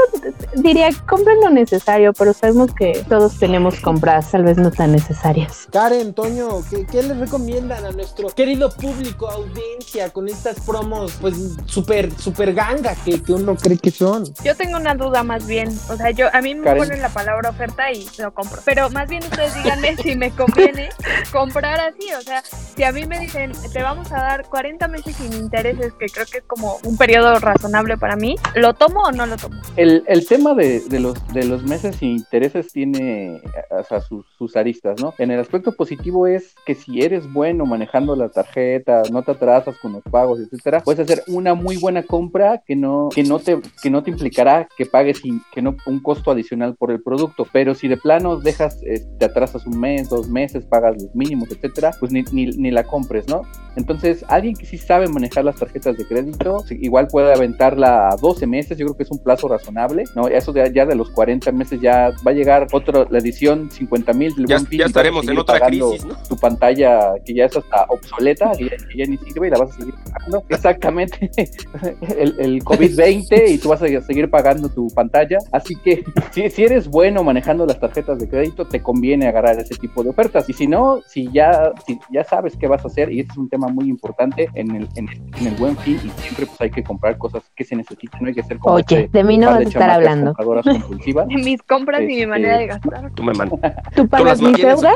diría, 0.54 0.88
compren 1.08 1.40
lo 1.40 1.50
necesario, 1.50 2.12
pero 2.12 2.32
sabemos 2.32 2.74
que 2.74 3.04
todos 3.08 3.38
tenemos 3.38 3.80
compras 3.80 4.30
tal 4.30 4.44
vez 4.44 4.58
no 4.58 4.70
tan 4.70 4.92
necesarias. 4.92 5.68
Karen, 5.70 6.14
Toño, 6.14 6.48
¿qué, 6.70 7.02
les 7.02 7.16
recomiendan 7.16 7.84
a 7.84 7.92
nuestro 7.92 8.28
querido 8.30 8.70
público, 8.70 9.28
audiencia, 9.28 10.10
con 10.10 10.28
estas 10.28 10.60
promos, 10.78 11.12
pues, 11.20 11.34
súper, 11.66 12.12
súper 12.12 12.54
ganga 12.54 12.94
que, 13.04 13.20
que 13.22 13.32
uno 13.32 13.56
cree 13.56 13.78
que 13.78 13.90
son? 13.90 14.24
Yo 14.44 14.54
tengo 14.54 14.76
una 14.76 14.94
duda 14.94 15.22
más 15.22 15.46
bien. 15.46 15.68
O 15.88 15.96
sea, 15.96 16.10
yo 16.10 16.26
a 16.32 16.40
mí 16.40 16.54
me 16.54 16.64
Karen. 16.64 16.84
ponen 16.84 17.02
la 17.02 17.08
palabra 17.08 17.50
oferta 17.50 17.90
y 17.92 18.06
lo 18.18 18.32
compro. 18.32 18.60
Pero 18.64 18.88
más 18.90 19.08
bien 19.08 19.22
ustedes 19.24 19.54
díganme 19.54 19.96
si 19.96 20.14
me 20.16 20.30
conviene 20.30 20.88
comprar 21.32 21.80
así. 21.80 22.12
O 22.16 22.20
sea, 22.22 22.42
si 22.42 22.84
a 22.84 22.92
mí 22.92 23.06
me 23.06 23.18
dicen, 23.18 23.52
te 23.72 23.82
vamos 23.82 24.12
a 24.12 24.16
dar 24.16 24.46
40 24.48 24.86
meses 24.88 25.16
sin 25.16 25.32
intereses, 25.32 25.92
que 25.94 26.06
creo 26.06 26.26
que 26.26 26.38
es 26.38 26.44
como 26.44 26.78
un 26.84 26.96
periodo 26.96 27.38
razonable 27.38 27.96
para 27.98 28.16
mí, 28.16 28.36
¿lo 28.54 28.74
tomo 28.74 29.02
o 29.02 29.12
no 29.12 29.26
lo 29.26 29.36
tomo? 29.36 29.60
El, 29.76 30.04
el 30.06 30.26
tema 30.26 30.54
de, 30.54 30.80
de 30.80 31.00
los, 31.00 31.14
de 31.32 31.44
los 31.44 31.62
meses 31.64 31.96
sin 31.96 32.10
intereses 32.10 32.72
tiene 32.72 33.40
o 33.70 33.82
sea, 33.82 34.00
sus, 34.00 34.26
sus 34.36 34.56
aristas, 34.56 35.00
¿no? 35.00 35.14
En 35.18 35.30
el 35.30 35.40
aspecto 35.40 35.72
positivo 35.72 36.26
es 36.26 36.54
que 36.64 36.74
si 36.74 37.02
eres 37.02 37.30
bueno 37.32 37.66
manejando 37.66 38.14
la 38.14 38.28
tarjeta, 38.28 39.02
no 39.10 39.22
te 39.22 39.32
atrasas 39.32 39.76
con 39.78 39.92
los 39.92 40.02
pagos, 40.04 40.38
etcétera, 40.58 40.82
puedes 40.82 41.00
hacer 41.00 41.22
una 41.28 41.54
muy 41.54 41.76
buena 41.76 42.02
compra 42.02 42.62
que 42.66 42.76
no, 42.76 43.08
que 43.14 43.22
no 43.22 43.38
te, 43.38 43.58
que 43.82 43.90
no 43.90 44.02
te 44.02 44.10
implicará 44.10 44.68
que 44.76 44.86
pagues 44.86 45.20
que 45.52 45.62
no, 45.62 45.76
un 45.86 46.00
costo 46.00 46.30
adicional 46.30 46.74
por 46.76 46.90
el 46.90 47.02
producto. 47.02 47.46
Pero 47.52 47.74
si 47.74 47.88
de 47.88 47.96
plano 47.96 48.36
dejas, 48.38 48.80
eh, 48.82 49.02
te 49.18 49.24
atrasas 49.26 49.66
un 49.66 49.78
mes, 49.80 50.08
dos 50.08 50.28
meses, 50.28 50.64
pagas 50.66 51.00
los 51.02 51.14
mínimos, 51.14 51.50
etcétera, 51.50 51.92
pues 51.98 52.12
ni, 52.12 52.22
ni, 52.32 52.46
ni 52.46 52.70
la 52.70 52.84
compres, 52.84 53.26
¿no? 53.28 53.42
Entonces, 53.76 54.24
alguien 54.28 54.56
que 54.56 54.66
sí 54.66 54.76
sabe 54.76 55.06
manejar 55.08 55.44
las 55.44 55.56
tarjetas 55.56 55.96
de 55.96 56.04
crédito, 56.06 56.64
igual 56.70 57.06
puede 57.06 57.32
aventarla 57.32 58.08
a 58.10 58.16
12 58.16 58.46
meses, 58.46 58.76
yo 58.76 58.86
creo 58.86 58.96
que 58.96 59.02
es 59.04 59.10
un 59.10 59.22
plazo 59.22 59.46
razonable, 59.46 60.04
¿no? 60.16 60.26
Eso 60.26 60.52
de, 60.52 60.72
ya 60.74 60.84
de 60.84 60.96
los 60.96 61.10
40 61.10 61.52
meses 61.52 61.80
ya 61.80 62.10
va 62.26 62.32
a 62.32 62.34
llegar 62.34 62.66
otra, 62.72 63.06
la 63.08 63.18
edición 63.18 63.70
50 63.70 64.12
mil 64.14 64.34
del 64.34 64.46
Ya- 64.46 64.56
ya 64.78 64.86
estaremos 64.86 65.22
en 65.28 65.38
otra 65.38 65.54
crisis, 65.92 66.04
¿no? 66.06 66.14
Tu 66.28 66.36
pantalla 66.36 67.12
que 67.24 67.34
ya 67.34 67.44
es 67.44 67.56
hasta 67.56 67.84
obsoleta, 67.88 68.50
que 68.58 68.64
ya, 68.64 68.70
que 68.76 68.98
ya 68.98 69.06
ni 69.06 69.16
sirve 69.18 69.46
y 69.46 69.50
la 69.50 69.58
vas 69.58 69.70
a 69.70 69.74
seguir 69.74 69.94
pagando. 70.12 70.42
Exactamente, 70.48 71.30
el, 72.18 72.34
el 72.38 72.64
COVID-20 72.64 73.48
y 73.50 73.58
tú 73.58 73.68
vas 73.68 73.82
a 73.82 73.86
seguir 74.02 74.30
pagando 74.30 74.68
tu 74.68 74.88
pantalla. 74.88 75.38
Así 75.52 75.74
que 75.76 76.04
si, 76.32 76.48
si 76.50 76.64
eres 76.64 76.88
bueno 76.88 77.22
manejando 77.24 77.66
las 77.66 77.78
tarjetas 77.80 78.18
de 78.18 78.28
crédito, 78.28 78.66
te 78.66 78.80
conviene 78.82 79.28
agarrar 79.28 79.58
ese 79.58 79.74
tipo 79.76 80.02
de 80.02 80.10
ofertas. 80.10 80.48
Y 80.48 80.52
si 80.52 80.66
no, 80.66 81.00
si 81.06 81.30
ya, 81.32 81.72
si 81.86 81.98
ya 82.10 82.24
sabes 82.24 82.56
qué 82.58 82.66
vas 82.66 82.84
a 82.84 82.88
hacer, 82.88 83.12
y 83.12 83.20
este 83.20 83.32
es 83.32 83.38
un 83.38 83.48
tema 83.48 83.68
muy 83.68 83.88
importante 83.88 84.48
en 84.54 84.74
el, 84.74 84.88
en 84.96 85.08
el, 85.08 85.22
en 85.40 85.46
el 85.48 85.54
buen 85.56 85.76
fin, 85.78 85.96
y 86.04 86.10
siempre 86.20 86.46
pues 86.46 86.60
hay 86.60 86.70
que 86.70 86.82
comprar 86.82 87.18
cosas 87.18 87.42
que 87.54 87.64
se 87.64 87.76
necesitan, 87.76 88.20
no 88.22 88.28
hay 88.28 88.34
que 88.34 88.42
ser 88.42 88.58
como 88.58 88.76
Oye, 88.76 88.84
este 88.88 89.08
de 89.18 89.24
mí 89.24 89.38
no 89.38 89.48
vas 89.48 89.58
a 89.58 89.62
estar 89.62 89.90
hablando. 89.90 90.32
compradoras 90.34 90.64
compulsivas. 90.64 91.28
De 91.28 91.34
mis 91.36 91.62
compras 91.62 92.00
y 92.02 92.06
mi 92.06 92.12
Este- 92.14 92.26
manera 92.26 92.58
de 92.58 92.66
gastar. 92.66 93.10
Tú 93.14 93.22
me 93.22 93.32
mandas. 93.34 93.74
¿Tú 93.94 94.08
pagas 94.08 94.40
mis 94.40 94.56
deudas? 94.56 94.94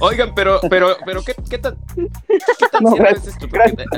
Oigan, 0.00 0.30
pero, 0.34 0.58
pero, 0.68 0.88
pero, 1.04 1.22
¿qué, 1.22 1.34
qué 1.48 1.58
tan, 1.58 1.76
qué 1.96 2.66
tan 2.72 2.82
No, 2.84 2.95
es 3.16 3.26
esto? 3.26 3.46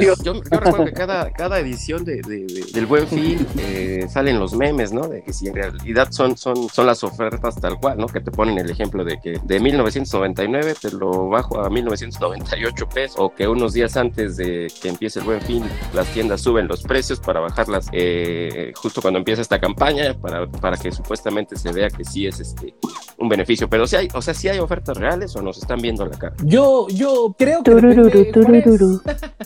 Yo, 0.01 0.15
yo 0.23 0.41
recuerdo 0.51 0.85
que 0.85 0.93
cada, 0.93 1.31
cada 1.33 1.59
edición 1.61 2.05
de, 2.05 2.17
de- 2.23 2.47
de- 2.47 2.67
del 2.73 2.87
Buen 2.87 3.07
Fin 3.07 3.47
eh, 3.59 4.07
salen 4.11 4.39
los 4.39 4.55
memes, 4.55 4.93
¿no? 4.93 5.09
De 5.09 5.23
que 5.23 5.33
si 5.33 5.49
en 5.49 5.55
realidad 5.55 6.09
son, 6.11 6.37
son, 6.37 6.69
son 6.69 6.87
las 6.87 7.05
ofertas 7.05 7.61
tal 7.61 7.79
cual, 7.79 7.99
¿no? 7.99 8.07
Que 8.07 8.21
te 8.21 8.31
ponen 8.31 8.59
el 8.59 8.71
ejemplo 8.71 9.05
de 9.05 9.19
que 9.21 9.39
de 9.43 9.61
1999 9.61 10.75
te 10.81 10.91
lo 10.93 11.29
bajo 11.29 11.61
a 11.65 11.71
1998 11.71 12.89
pesos, 12.89 13.17
o 13.19 13.35
que 13.35 13.47
unos 13.49 13.73
días 13.73 13.97
antes 13.97 14.37
de 14.37 14.73
que 14.83 14.89
empiece 14.89 15.21
el 15.21 15.25
Buen 15.27 15.41
Fin 15.43 15.65
las 15.95 16.07
tiendas 16.09 16.41
suben 16.41 16.67
los 16.69 16.83
precios 16.83 17.21
para 17.21 17.41
bajarlas 17.41 17.87
eh, 17.93 18.73
justo 18.77 19.01
cuando 19.01 19.19
empieza 19.19 19.43
esta 19.43 19.61
campaña, 19.61 20.15
para, 20.15 20.47
para 20.47 20.77
que 20.77 20.91
supuestamente 20.93 21.57
se 21.57 21.73
vea 21.73 21.89
que 21.91 22.05
sí 22.05 22.27
es 22.27 22.41
este 22.41 22.75
un 22.83 23.29
un 23.29 23.29
beneficio, 23.29 23.69
pero 23.69 23.87
si 23.87 23.97
hay, 23.97 24.09
o 24.15 24.23
sea, 24.23 24.33
si 24.33 24.49
hay 24.49 24.59
ofertas 24.59 24.97
reales 24.97 25.35
o 25.37 25.43
nos 25.43 25.59
están 25.59 25.81
viendo 25.81 26.07
la 26.07 26.17
cara. 26.17 26.35
Yo, 26.45 26.87
yo 26.89 27.35
creo 27.37 27.63
que 27.63 27.73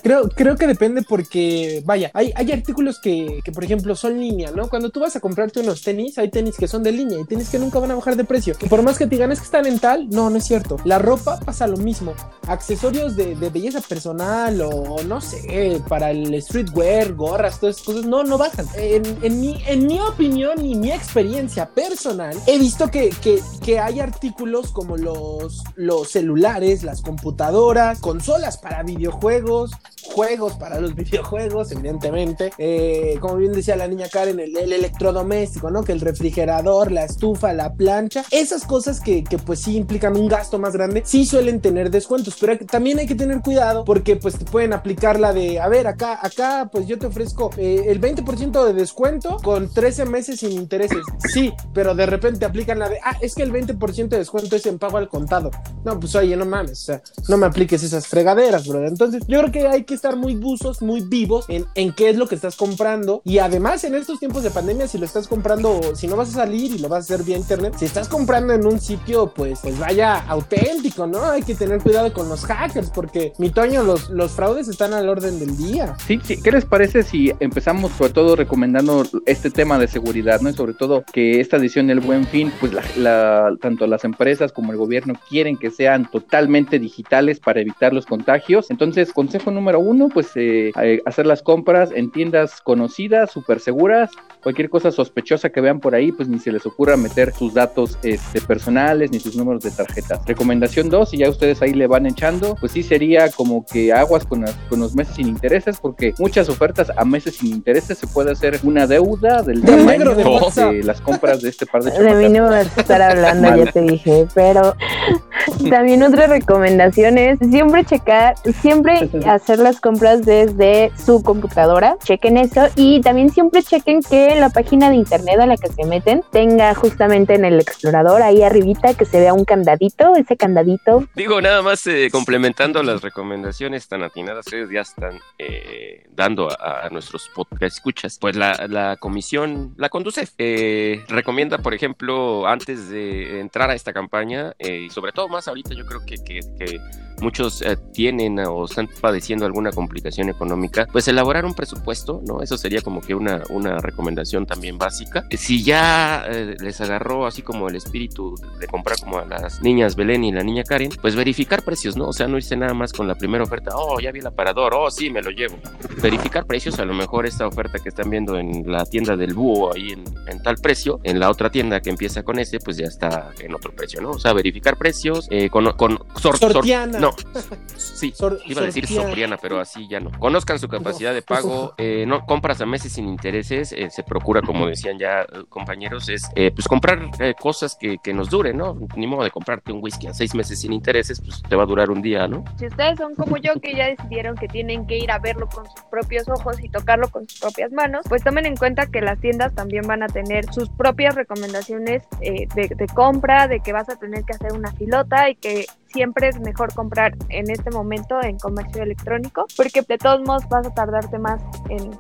Creo, 0.03 0.29
creo 0.29 0.57
que 0.57 0.67
depende 0.67 1.03
porque, 1.03 1.83
vaya, 1.85 2.11
hay, 2.15 2.33
hay 2.35 2.51
artículos 2.53 2.99
que, 2.99 3.41
que, 3.45 3.53
por 3.53 3.63
ejemplo, 3.65 3.95
son 3.95 4.19
línea, 4.19 4.51
¿no? 4.51 4.69
Cuando 4.69 4.91
tú 4.91 5.01
vas 5.01 5.15
a 5.17 5.21
comprarte 5.21 5.61
unos 5.61 5.83
tenis, 5.83 6.19
hay 6.19 6.31
tenis 6.31 6.57
que 6.57 6.67
son 6.67 6.83
de 6.83 6.93
línea 6.93 7.21
y 7.21 7.25
tenis 7.25 7.51
que 7.51 7.59
nunca 7.59 7.79
van 7.79 7.93
a 7.93 7.95
bajar 7.95 8.17
de 8.17 8.25
precio. 8.25 8.55
Que 8.55 8.67
por 8.67 8.83
más 8.83 8.99
que 8.99 9.07
te 9.07 9.11
digan 9.11 9.31
es 9.33 9.39
que 9.39 9.45
están 9.45 9.67
en 9.67 9.79
tal, 9.79 10.09
no, 10.11 10.29
no 10.31 10.39
es 10.39 10.45
cierto. 10.45 10.77
La 10.85 10.99
ropa 10.99 11.39
pasa 11.41 11.67
lo 11.67 11.77
mismo. 11.77 12.15
Accesorios 12.49 13.17
de, 13.17 13.37
de 13.37 13.51
belleza 13.51 13.81
personal 13.81 14.61
o 14.61 15.03
no 15.05 15.21
sé, 15.21 15.81
para 15.89 16.11
el 16.11 16.41
streetwear, 16.43 17.15
gorras, 17.15 17.61
todas 17.61 17.77
esas 17.77 17.87
cosas, 17.87 18.05
no, 18.05 18.25
no 18.25 18.39
bajan. 18.39 18.67
En, 18.77 19.03
en, 19.23 19.41
mi, 19.41 19.63
en 19.67 19.87
mi 19.87 20.01
opinión 20.01 20.65
y 20.65 20.75
mi 20.75 20.91
experiencia 20.91 21.67
personal, 21.71 22.37
he 22.47 22.59
visto 22.59 22.89
que, 22.89 23.11
que, 23.23 23.41
que 23.65 23.79
hay 23.79 24.01
artículos 24.01 24.71
como 24.73 24.97
los, 24.97 25.63
los 25.77 26.11
celulares, 26.11 26.83
las 26.83 27.03
computadoras, 27.03 28.01
consolas 28.01 28.59
para 28.59 28.83
videojuegos, 28.83 29.13
juegos 29.41 30.55
para 30.55 30.81
los 30.81 30.95
videojuegos, 30.97 31.73
evidentemente. 31.73 32.53
Eh, 32.59 33.17
como 33.21 33.37
bien 33.37 33.53
decía 33.53 33.77
la 33.77 33.89
niña 33.89 34.09
Karen, 34.09 34.39
el, 34.41 34.57
el, 34.57 34.73
electrodoméstico, 34.73 35.71
¿no? 35.71 35.85
Que 35.85 35.93
el 35.93 36.01
refrigerador, 36.01 36.93
la 36.93 37.05
estufa, 37.05 37.53
la 37.53 37.75
plancha, 37.75 38.25
esas 38.31 38.65
cosas 38.65 39.01
que, 39.01 39.25
que, 39.25 39.39
pues 39.39 39.61
sí 39.61 39.77
implican 39.77 40.17
un 40.17 40.29
gasto 40.29 40.59
más 40.59 40.75
grande, 40.75 41.03
sí 41.05 41.25
suelen 41.25 41.61
tener 41.61 41.91
descuentos, 41.91 42.37
pero 42.41 42.59
también 42.67 42.99
hay 42.99 43.07
que 43.07 43.15
tener 43.15 43.41
cuidado 43.41 43.85
porque 43.85 44.17
pues 44.17 44.39
te 44.39 44.45
pueden 44.45 44.73
aplicar 44.73 45.19
la 45.19 45.33
de, 45.33 45.61
a 45.61 45.69
ver, 45.69 45.87
acá, 45.87 46.19
acá 46.21 46.69
pues 46.71 46.87
yo 46.87 46.99
te 46.99 47.07
ofrezco 47.07 47.51
eh, 47.57 47.85
el 47.89 48.01
20% 48.01 48.65
de 48.65 48.73
descuento 48.73 49.37
con 49.43 49.73
13 49.73 50.07
meses 50.07 50.41
sin 50.41 50.53
intereses. 50.53 51.03
Sí, 51.33 51.53
pero 51.73 51.95
de 51.95 52.07
repente 52.07 52.45
aplican 52.45 52.79
la 52.79 52.89
de, 52.89 52.99
ah, 53.03 53.17
es 53.21 53.35
que 53.35 53.43
el 53.43 53.53
20% 53.53 54.09
de 54.09 54.19
descuento 54.19 54.57
es 54.57 54.67
en 54.67 54.79
pago 54.79 54.99
al 54.99 55.09
contado. 55.09 55.51
No, 55.85 55.99
pues 55.99 56.15
oye, 56.15 56.37
no 56.37 56.45
mames, 56.45 56.83
o 56.83 56.85
sea, 56.85 57.03
no 57.29 57.37
me 57.37 57.47
apliques 57.47 57.83
esas 57.83 58.07
fregaderas, 58.07 58.67
brother. 58.67 58.89
Entonces, 58.89 59.22
yo 59.29 59.41
creo 59.41 59.53
que 59.53 59.69
hay 59.69 59.85
que 59.85 59.95
estar 59.95 60.17
muy 60.17 60.35
buzos, 60.37 60.83
muy 60.83 61.01
vivos 61.01 61.47
en, 61.49 61.67
en 61.75 61.93
qué 61.93 62.11
es 62.11 62.17
lo 62.17 62.27
que 62.27 62.35
estás 62.35 62.57
comprando. 62.57 63.23
Y 63.25 63.39
además, 63.39 63.85
en 63.85 63.95
estos 63.95 64.19
tiempos 64.19 64.43
de 64.43 64.51
pandemia, 64.51 64.89
si 64.89 64.99
lo 64.99 65.07
estás 65.07 65.29
comprando, 65.29 65.95
si 65.95 66.07
no 66.07 66.17
vas 66.17 66.31
a 66.31 66.33
salir 66.33 66.73
y 66.73 66.79
lo 66.79 66.89
vas 66.89 67.11
a 67.11 67.15
hacer 67.15 67.25
vía 67.25 67.37
internet, 67.37 67.75
si 67.79 67.85
estás 67.85 68.09
comprando 68.09 68.53
en 68.53 68.67
un 68.67 68.81
sitio, 68.81 69.33
pues, 69.35 69.61
pues 69.63 69.79
vaya 69.79 70.21
auténtico, 70.29 71.07
¿no? 71.07 71.25
Hay 71.25 71.43
que 71.43 71.55
tener 71.55 71.81
cuidado 71.81 72.13
con 72.13 72.29
los 72.29 72.45
hackers, 72.45 72.91
porque 72.91 73.33
mi 73.39 73.51
Toño, 73.51 73.83
los, 73.83 74.11
los 74.11 74.33
fraudes 74.33 74.69
están 74.69 74.93
al 74.95 75.09
orden 75.09 75.39
del 75.39 75.57
día. 75.57 75.95
Sí, 76.07 76.21
sí, 76.23 76.41
¿qué 76.43 76.53
les 76.53 76.65
parece 76.65 77.03
si 77.03 77.33
empezamos 77.41 77.93
sobre 77.93 78.13
todo 78.13 78.37
recomendando 78.37 79.05
este 79.27 79.51
tema 79.51 79.79
de 79.79 79.89
seguridad, 79.89 80.41
¿no? 80.41 80.51
Y 80.51 80.55
sobre 80.55 80.75
todo 80.75 81.05
que 81.13 81.41
esta 81.41 81.57
edición 81.57 81.87
del 81.87 82.01
Buen 82.01 82.27
Fin, 82.27 82.53
pues 82.61 82.73
la, 82.73 82.83
la, 82.97 83.57
tanto 83.61 83.87
las 83.87 84.05
empresas 84.05 84.53
como 84.53 84.73
el 84.73 84.79
gobierno 84.79 85.15
quieren 85.29 85.57
que 85.57 85.71
sean 85.71 86.11
totalmente 86.11 86.79
digitales 86.79 87.41
para 87.41 87.61
evitar 87.61 87.93
los 87.93 88.07
contagios. 88.07 88.71
Entonces, 88.71 89.12
consejo 89.13 89.51
número 89.51 89.81
uno, 89.81 90.09
pues 90.09 90.31
eh, 90.35 90.73
hacer 91.05 91.27
las 91.27 91.43
compras 91.43 91.91
en 91.95 92.11
tiendas 92.11 92.61
conocidas, 92.61 93.31
súper 93.31 93.61
seguras. 93.61 94.11
Cualquier 94.43 94.71
cosa 94.71 94.91
sospechosa 94.91 95.51
que 95.51 95.61
vean 95.61 95.79
por 95.79 95.95
ahí, 95.95 96.11
pues 96.11 96.29
ni 96.29 96.39
se 96.39 96.51
les 96.51 96.67
ocurra 96.67 96.97
meter 96.97 97.33
sus 97.33 97.55
datos 97.55 97.97
este, 98.03 98.41
personales 98.41 99.13
ni 99.13 99.21
sus 99.21 99.37
números 99.37 99.63
de 99.63 99.71
tarjetas. 99.71 100.27
Recomendación 100.27 100.91
dos, 100.91 101.15
y 101.15 101.19
ya 101.19 101.31
ustedes 101.31 101.63
ahí 101.63 101.73
le 101.75 101.87
van 101.87 102.07
echando, 102.07 102.57
pues 102.57 102.73
sí 102.73 102.83
sería 102.83 103.31
como 103.31 103.65
que 103.65 103.93
aguas 103.93 104.27
con, 104.27 104.41
las, 104.41 104.55
con 104.69 104.81
los 104.81 104.95
meses 104.95 105.17
sin 105.17 105.29
intereses, 105.29 105.79
porque 105.81 106.13
muchas 106.19 106.49
ofertas 106.49 106.91
a 106.97 107.05
meses 107.05 107.37
sin 107.37 107.53
intereses 107.53 107.99
se 107.99 108.07
puede 108.07 108.33
hacer 108.33 108.59
una 108.65 108.87
deuda 108.87 109.43
del 109.43 109.63
tamaño 109.63 110.15
de 110.15 110.23
de, 110.25 110.83
las 110.83 111.01
compras 111.01 111.43
de 111.43 111.49
este 111.49 111.67
par 111.67 111.83
de 111.83 111.91
De 111.91 112.15
mí 112.15 112.29
no 112.29 112.45
me 112.45 112.51
vas 112.51 112.79
a 112.79 112.81
estar 112.81 113.03
hablando, 113.03 113.65
ya 113.65 113.71
te 113.71 113.81
dije, 113.83 114.27
pero 114.35 114.75
también 115.71 116.03
otra 116.03 116.27
recomendación 116.27 117.19
es 117.19 117.39
siempre 117.39 117.85
checar, 117.85 118.35
siempre 118.61 119.02
hacer 119.27 119.59
las 119.59 119.81
compras 119.81 120.25
desde 120.25 120.91
su 120.97 121.23
computadora, 121.23 121.97
chequen 122.05 122.37
eso 122.37 122.69
y 122.77 123.01
también 123.01 123.31
siempre 123.31 123.63
chequen 123.63 124.01
que 124.03 124.35
la 124.37 124.51
página 124.51 124.91
de 124.91 124.97
internet 124.97 125.41
a 125.41 125.47
la 125.47 125.57
que 125.57 125.69
se 125.69 125.85
meten 125.85 126.23
tenga 126.31 126.75
justamente 126.75 127.35
en 127.35 127.45
el 127.45 127.61
explorador 127.61 128.23
ahí 128.23 128.43
arribita 128.43 128.95
que 128.95 129.05
se 129.05 129.21
vea 129.21 129.35
un 129.35 129.45
candadito, 129.45 130.15
ese 130.17 130.37
candadito. 130.37 131.05
Digo, 131.15 131.41
nada 131.41 131.63
más 131.63 131.87
eh, 131.87 132.09
complementando 132.11 132.83
las 132.83 133.03
recomendaciones 133.03 133.89
tan 133.89 134.03
atinadas 134.03 134.45
que 134.47 134.63
ustedes 134.63 134.71
ya 134.71 134.81
están 134.81 135.19
eh, 135.39 136.05
dando 136.11 136.49
a, 136.51 136.87
a 136.87 136.91
nuestros 136.91 137.29
podcast 137.35 137.77
escuchas, 137.77 138.19
pues 138.21 138.37
la, 138.37 138.67
la 138.69 138.97
comisión, 138.97 139.75
la 139.77 139.89
Conducef, 139.89 140.31
eh, 140.39 141.05
recomienda, 141.09 141.59
por 141.59 141.75
ejemplo, 141.75 142.47
antes 142.47 142.89
de 142.89 143.41
entrar 143.41 143.71
a 143.71 143.75
esta 143.75 143.93
campaña, 143.93 144.55
eh, 144.59 144.83
y 144.87 144.91
sobre 144.91 145.13
todo 145.13 145.29
más 145.29 145.49
ahorita, 145.49 145.75
yo 145.75 145.85
creo 145.87 146.01
que, 146.07 146.17
que, 146.17 146.41
que 146.59 146.79
muchos 147.23 147.63
eh, 147.63 147.77
tienen 147.93 148.39
o 148.41 148.65
están 148.67 148.89
padeciendo 149.01 149.47
alguna 149.47 149.71
complicación 149.71 150.29
económica, 150.29 150.87
pues 150.93 151.09
elaborar 151.09 151.45
un 151.45 151.55
presupuesto, 151.55 152.21
¿no? 152.27 152.43
Eso 152.43 152.59
sería 152.59 152.81
como 152.83 153.01
que 153.01 153.15
una, 153.15 153.43
una 153.51 153.79
recomendación 153.79 154.45
también 154.47 154.77
básica. 154.79 155.25
Si 155.31 155.63
ya 155.63 156.25
eh, 156.29 156.57
les 156.61 156.81
agarró 156.81 157.27
así 157.27 157.43
como 157.43 157.69
el 157.69 157.77
espíritu 157.77 158.35
de 158.59 158.67
comprar 158.67 158.99
como 159.01 159.19
a 159.19 159.25
las 159.25 159.63
niñas 159.63 159.97
Belén 159.97 160.25
y 160.25 160.33
la 160.33 160.43
niña 160.43 160.65
Karen, 160.65 160.91
pues 161.01 161.15
verificar 161.17 161.63
precios, 161.63 161.97
¿no? 161.97 162.09
O 162.09 162.13
sea, 162.13 162.27
no 162.29 162.37
irse 162.37 162.57
nada 162.57 162.75
más 162.75 162.93
con 162.93 163.07
la 163.09 163.15
primera 163.15 163.45
oferta, 163.45 163.71
oh, 163.75 164.01
ya 164.01 164.11
vi 164.13 164.19
el 164.21 164.27
aparador, 164.27 164.75
oh, 164.75 164.91
sí, 164.91 165.09
me 165.11 165.23
lo 165.23 165.31
llevo. 165.31 165.57
Verificar 166.03 166.45
precios, 166.47 166.79
a 166.79 166.85
lo 166.85 166.95
mejor 166.95 167.27
esta 167.27 167.47
oferta 167.47 167.79
que 167.79 167.89
están 167.89 168.11
viendo 168.11 168.37
en 168.39 168.71
la 168.71 168.85
tienda 168.85 169.17
del 169.17 169.35
búho 169.35 169.73
ahí 169.75 169.91
en, 169.93 170.05
en 170.27 170.43
tal 170.43 170.57
precio, 170.57 171.01
en 171.05 171.21
la 171.21 171.31
otra 171.31 171.51
tienda 171.51 171.81
que 171.81 171.91
empieza 171.91 172.23
con 172.23 172.39
ese, 172.39 172.59
pues 172.59 172.77
ya 172.77 172.87
está 172.87 173.31
en 173.41 173.55
otro 173.55 173.73
precio, 173.73 174.01
¿no? 174.01 174.11
O 174.11 174.19
sea, 174.19 174.33
verificar 174.33 174.77
precios, 174.77 175.29
eh, 175.31 175.49
con, 175.51 175.71
con 175.77 175.99
sor- 176.17 176.39
sor- 176.39 176.53
Sortiana. 176.53 176.99
No, 177.35 177.41
sí, 177.77 178.13
Sor- 178.15 178.41
iba 178.47 178.63
a 178.63 178.65
decir 178.65 178.87
sopriana, 178.87 179.37
pero 179.37 179.61
así 179.61 179.89
ya 179.89 180.01
no. 180.01 180.11
Conozcan 180.19 180.59
su 180.59 180.69
capacidad 180.69 181.13
de 181.15 181.23
pago, 181.23 181.75
eh, 181.79 182.05
no 182.07 182.25
compras 182.27 182.61
a 182.61 182.67
meses 182.67 182.93
sin 182.93 183.09
intereses, 183.09 183.73
eh, 183.73 183.91
se 183.91 184.03
procura, 184.03 184.43
como 184.43 184.67
decían 184.67 184.99
ya 184.99 185.21
eh, 185.23 185.27
compañeros, 185.49 186.09
es 186.09 186.23
eh, 186.37 186.51
pues 186.55 186.67
comprar 186.69 187.01
eh, 187.21 187.35
cosas 187.39 187.77
que, 187.79 187.99
que 188.03 188.13
nos 188.13 188.31
duren, 188.31 188.57
¿no? 188.57 188.79
Ni 188.97 189.07
modo 189.07 189.25
de 189.25 189.31
comprarte 189.31 189.73
un 189.73 189.83
whisky 189.83 190.07
a 190.09 190.15
seis 190.15 190.35
meses 190.35 190.61
sin 190.61 190.73
intereses, 190.73 191.21
pues 191.21 191.43
te 191.43 191.57
va 191.57 191.63
a 191.65 191.67
durar 191.67 191.91
un 191.91 192.03
día, 192.03 192.27
¿no? 192.29 192.45
Si 192.59 192.67
ustedes 192.67 192.99
son 192.99 193.15
como 193.15 193.37
yo 193.37 193.55
que 193.61 193.75
ya 193.75 193.87
decidieron 193.87 194.37
que 194.37 194.49
tienen 194.49 194.87
que 194.87 194.99
ir 194.99 195.11
a 195.11 195.19
verlo 195.19 195.49
con 195.49 195.65
sus 195.67 195.81
propios 195.91 196.29
ojos 196.29 196.63
y 196.63 196.69
tocarlo 196.69 197.09
con 197.11 197.29
sus 197.29 197.41
propias 197.41 197.73
manos, 197.73 198.05
pues 198.09 198.23
tomen 198.23 198.47
en 198.47 198.57
cuenta 198.57 198.87
que 198.87 199.01
las 199.01 199.21
tiendas 199.21 199.55
también 199.55 199.87
van 199.87 200.03
a 200.03 200.07
tener 200.07 200.53
sus 200.53 200.69
propias 200.71 201.15
recomendaciones 201.15 202.03
eh, 202.21 202.47
de, 202.55 202.69
de 202.69 202.87
compra, 202.87 203.49
de 203.49 203.61
que 203.61 203.73
vas 203.73 203.89
a 203.89 203.97
tener 203.97 204.25
que 204.25 204.33
hacer 204.35 204.53
una 204.53 204.73
filota 204.73 205.29
y 205.31 205.37
que 205.37 205.67
siempre 205.93 206.29
es 206.29 206.41
mejor 206.41 206.73
comprar 206.75 207.15
en 207.29 207.51
este 207.51 207.71
momento 207.71 208.23
en 208.23 208.39
comercio 208.39 208.83
electrónico, 208.83 209.47
porque 209.57 209.83
de 209.83 209.99
todos 209.99 210.21
modos 210.23 210.49
vas 210.49 210.67
a 210.67 210.75
tardarte 210.75 211.19
más 211.19 211.43
en, 211.69 211.91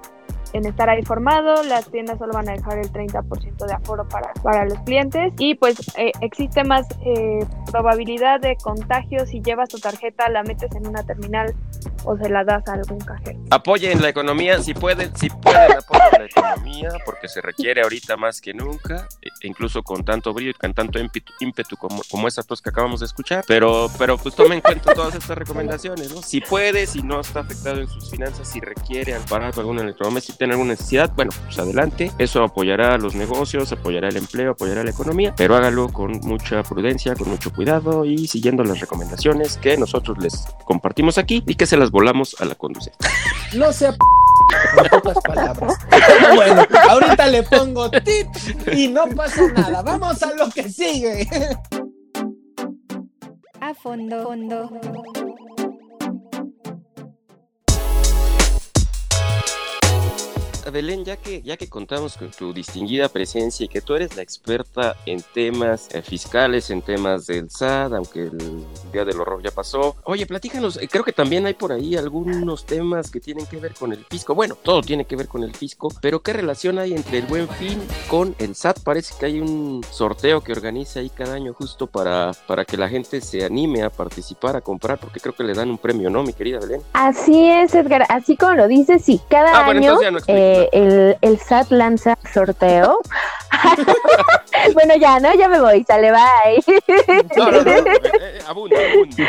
en 0.52 0.66
estar 0.66 0.88
ahí 0.88 1.02
formado, 1.02 1.62
las 1.64 1.86
tiendas 1.90 2.18
solo 2.18 2.32
van 2.32 2.48
a 2.48 2.52
dejar 2.52 2.78
el 2.78 2.92
30% 2.92 3.66
de 3.66 3.72
aforo 3.72 4.06
para, 4.08 4.32
para 4.42 4.64
los 4.66 4.78
clientes 4.80 5.32
y 5.38 5.54
pues 5.54 5.76
eh, 5.96 6.12
existe 6.20 6.64
más 6.64 6.86
eh, 7.04 7.46
probabilidad 7.70 8.40
de 8.40 8.56
contagio 8.56 9.26
si 9.26 9.40
llevas 9.40 9.68
tu 9.68 9.78
tarjeta, 9.78 10.28
la 10.28 10.42
metes 10.42 10.74
en 10.74 10.86
una 10.86 11.02
terminal 11.04 11.54
o 12.04 12.16
se 12.16 12.28
la 12.28 12.44
das 12.44 12.66
a 12.68 12.74
algún 12.74 12.98
cajero. 12.98 13.38
Apoyen 13.50 14.02
la 14.02 14.08
economía, 14.08 14.60
si 14.60 14.74
pueden, 14.74 15.14
si 15.16 15.30
pueden 15.30 15.72
apoyen 15.72 16.08
la 16.18 16.24
economía, 16.26 16.88
porque 17.04 17.28
se 17.28 17.40
requiere 17.40 17.82
ahorita 17.82 18.16
más 18.16 18.40
que 18.40 18.52
nunca, 18.52 19.06
e- 19.22 19.46
incluso 19.46 19.82
con 19.82 20.04
tanto 20.04 20.32
brillo 20.32 20.50
y 20.50 20.54
con 20.54 20.74
tanto 20.74 20.98
ímpetu, 20.98 21.32
ímpetu 21.40 21.76
como, 21.76 22.02
como 22.10 22.28
esta 22.28 22.42
tos 22.42 22.60
que 22.60 22.70
acabamos 22.70 23.00
de 23.00 23.06
escuchar, 23.06 23.44
pero, 23.46 23.88
pero 23.98 24.18
pues 24.18 24.34
tomen 24.34 24.54
en 24.54 24.60
cuenta 24.60 24.92
todas 24.94 25.14
estas 25.14 25.38
recomendaciones, 25.38 26.12
¿no? 26.12 26.22
Si 26.22 26.40
puede, 26.40 26.86
si 26.86 27.02
no 27.02 27.20
está 27.20 27.40
afectado 27.40 27.80
en 27.80 27.86
sus 27.88 28.10
finanzas, 28.10 28.48
si 28.48 28.60
requiere 28.60 29.14
amparar 29.14 29.52
con 29.54 29.60
algún 29.62 29.78
electrodoméstico, 29.78 30.38
alguna 30.50 30.70
necesidad, 30.72 31.12
bueno, 31.14 31.30
pues 31.44 31.58
adelante, 31.58 32.10
eso 32.18 32.42
apoyará 32.42 32.94
a 32.94 32.98
los 32.98 33.14
negocios, 33.14 33.72
apoyará 33.72 34.08
el 34.08 34.16
empleo, 34.16 34.52
apoyará 34.52 34.84
la 34.84 34.90
economía, 34.90 35.34
pero 35.36 35.56
hágalo 35.56 35.88
con 35.88 36.12
mucha 36.22 36.62
prudencia, 36.62 37.14
con 37.14 37.28
mucho 37.28 37.52
cuidado 37.52 38.04
y 38.04 38.26
siguiendo 38.26 38.64
las 38.64 38.80
recomendaciones 38.80 39.56
que 39.56 39.76
nosotros 39.76 40.18
les 40.18 40.44
compartimos 40.64 41.18
aquí 41.18 41.42
y 41.46 41.54
que 41.54 41.66
se 41.66 41.76
las 41.76 41.90
volamos 41.90 42.36
a 42.40 42.44
la 42.44 42.54
conducción. 42.54 42.94
No 43.52 43.70
sea 43.70 43.92
p 43.92 43.98
en 44.82 44.88
pocas 44.88 45.18
palabras. 45.22 45.74
Bueno, 46.34 46.66
ahorita 46.88 47.26
le 47.26 47.42
pongo 47.42 47.90
tip 47.90 48.26
y 48.72 48.88
no 48.88 49.06
pasa 49.08 49.46
nada. 49.48 49.82
Vamos 49.82 50.22
a 50.22 50.32
lo 50.34 50.48
que 50.48 50.68
sigue. 50.68 51.28
A 53.60 53.74
fondo, 53.74 54.24
fondo. 54.24 54.70
Entonces, 60.62 60.72
Belén, 60.80 61.04
ya 61.04 61.16
que, 61.16 61.42
ya 61.42 61.56
que 61.56 61.68
contamos 61.68 62.16
con 62.16 62.30
tu 62.30 62.52
distinguida 62.52 63.08
presencia 63.08 63.64
y 63.64 63.68
que 63.68 63.80
tú 63.80 63.96
eres 63.96 64.14
la 64.14 64.22
experta 64.22 64.94
en 65.06 65.20
temas 65.34 65.88
eh, 65.92 66.02
fiscales, 66.02 66.70
en 66.70 66.82
temas 66.82 67.26
del 67.26 67.50
SAT, 67.50 67.92
aunque 67.94 68.20
el 68.20 68.64
Día 68.92 69.04
del 69.04 69.20
Horror 69.20 69.42
ya 69.42 69.50
pasó. 69.50 69.96
Oye, 70.04 70.24
platícanos, 70.24 70.76
eh, 70.76 70.86
creo 70.88 71.02
que 71.02 71.12
también 71.12 71.46
hay 71.46 71.54
por 71.54 71.72
ahí 71.72 71.96
algunos 71.96 72.64
temas 72.64 73.10
que 73.10 73.18
tienen 73.18 73.46
que 73.46 73.56
ver 73.56 73.74
con 73.74 73.92
el 73.92 74.04
fisco. 74.04 74.36
Bueno, 74.36 74.56
todo 74.62 74.82
tiene 74.82 75.04
que 75.04 75.16
ver 75.16 75.26
con 75.26 75.42
el 75.42 75.52
fisco, 75.52 75.88
pero 76.00 76.20
¿qué 76.22 76.32
relación 76.32 76.78
hay 76.78 76.92
entre 76.92 77.18
el 77.18 77.26
buen 77.26 77.48
fin 77.48 77.80
con 78.08 78.36
el 78.38 78.54
SAT? 78.54 78.84
Parece 78.84 79.14
que 79.18 79.26
hay 79.26 79.40
un 79.40 79.84
sorteo 79.90 80.42
que 80.42 80.52
organiza 80.52 81.00
ahí 81.00 81.10
cada 81.10 81.34
año 81.34 81.54
justo 81.54 81.88
para, 81.88 82.32
para 82.46 82.64
que 82.64 82.76
la 82.76 82.88
gente 82.88 83.20
se 83.20 83.44
anime 83.44 83.82
a 83.82 83.90
participar, 83.90 84.54
a 84.54 84.60
comprar, 84.60 85.00
porque 85.00 85.18
creo 85.18 85.34
que 85.34 85.42
le 85.42 85.54
dan 85.54 85.70
un 85.70 85.78
premio, 85.78 86.08
¿no, 86.08 86.22
mi 86.22 86.32
querida 86.32 86.60
Belén? 86.60 86.82
Así 86.92 87.48
es, 87.48 87.74
Edgar, 87.74 88.06
así 88.08 88.36
como 88.36 88.52
lo 88.52 88.68
dices, 88.68 89.02
sí, 89.04 89.20
cada 89.28 89.50
Ah, 89.50 89.64
bueno, 89.64 89.80
año 89.80 89.88
entonces 89.88 90.06
ya 90.06 90.10
no 90.12 90.18
explico. 90.18 90.51
Eh, 90.52 90.68
el, 90.72 91.18
el 91.20 91.38
SAT 91.38 91.70
lanza 91.70 92.18
sorteo. 92.32 93.00
bueno, 94.74 94.94
ya, 94.96 95.18
¿no? 95.20 95.34
Ya 95.34 95.48
me 95.48 95.60
voy, 95.60 95.84
sale, 95.84 96.10
bye. 96.10 96.64
No, 97.36 97.50
no, 97.50 97.62
no, 97.62 97.70
eh, 97.70 97.84
eh, 98.20 98.38
abunda, 98.46 98.76
abunda. 98.92 99.24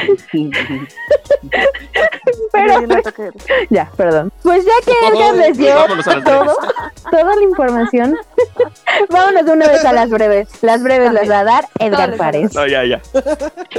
Pero, 2.52 3.34
ya, 3.70 3.90
perdón. 3.96 4.32
Pues 4.42 4.66
ya 4.66 4.72
que 4.86 4.92
Edgar 5.08 5.36
les 5.36 5.58
dio 5.58 5.76
Vámonos 5.76 6.08
a 6.08 6.16
las 6.16 6.24
todo. 6.24 6.58
Toda 7.10 7.36
la 7.36 7.42
información, 7.44 8.16
vámonos 9.10 9.46
de 9.46 9.52
una 9.52 9.68
vez 9.68 9.84
a 9.86 9.94
las 9.94 10.10
breves. 10.10 10.48
Las 10.62 10.82
breves 10.84 11.12
las 11.13 11.30
va 11.30 11.39
a 11.39 11.44
dar 11.44 11.66
Edgar 11.80 12.16
Párez. 12.18 12.54
No, 12.54 12.66
ya, 12.68 12.84
ya. 12.86 13.02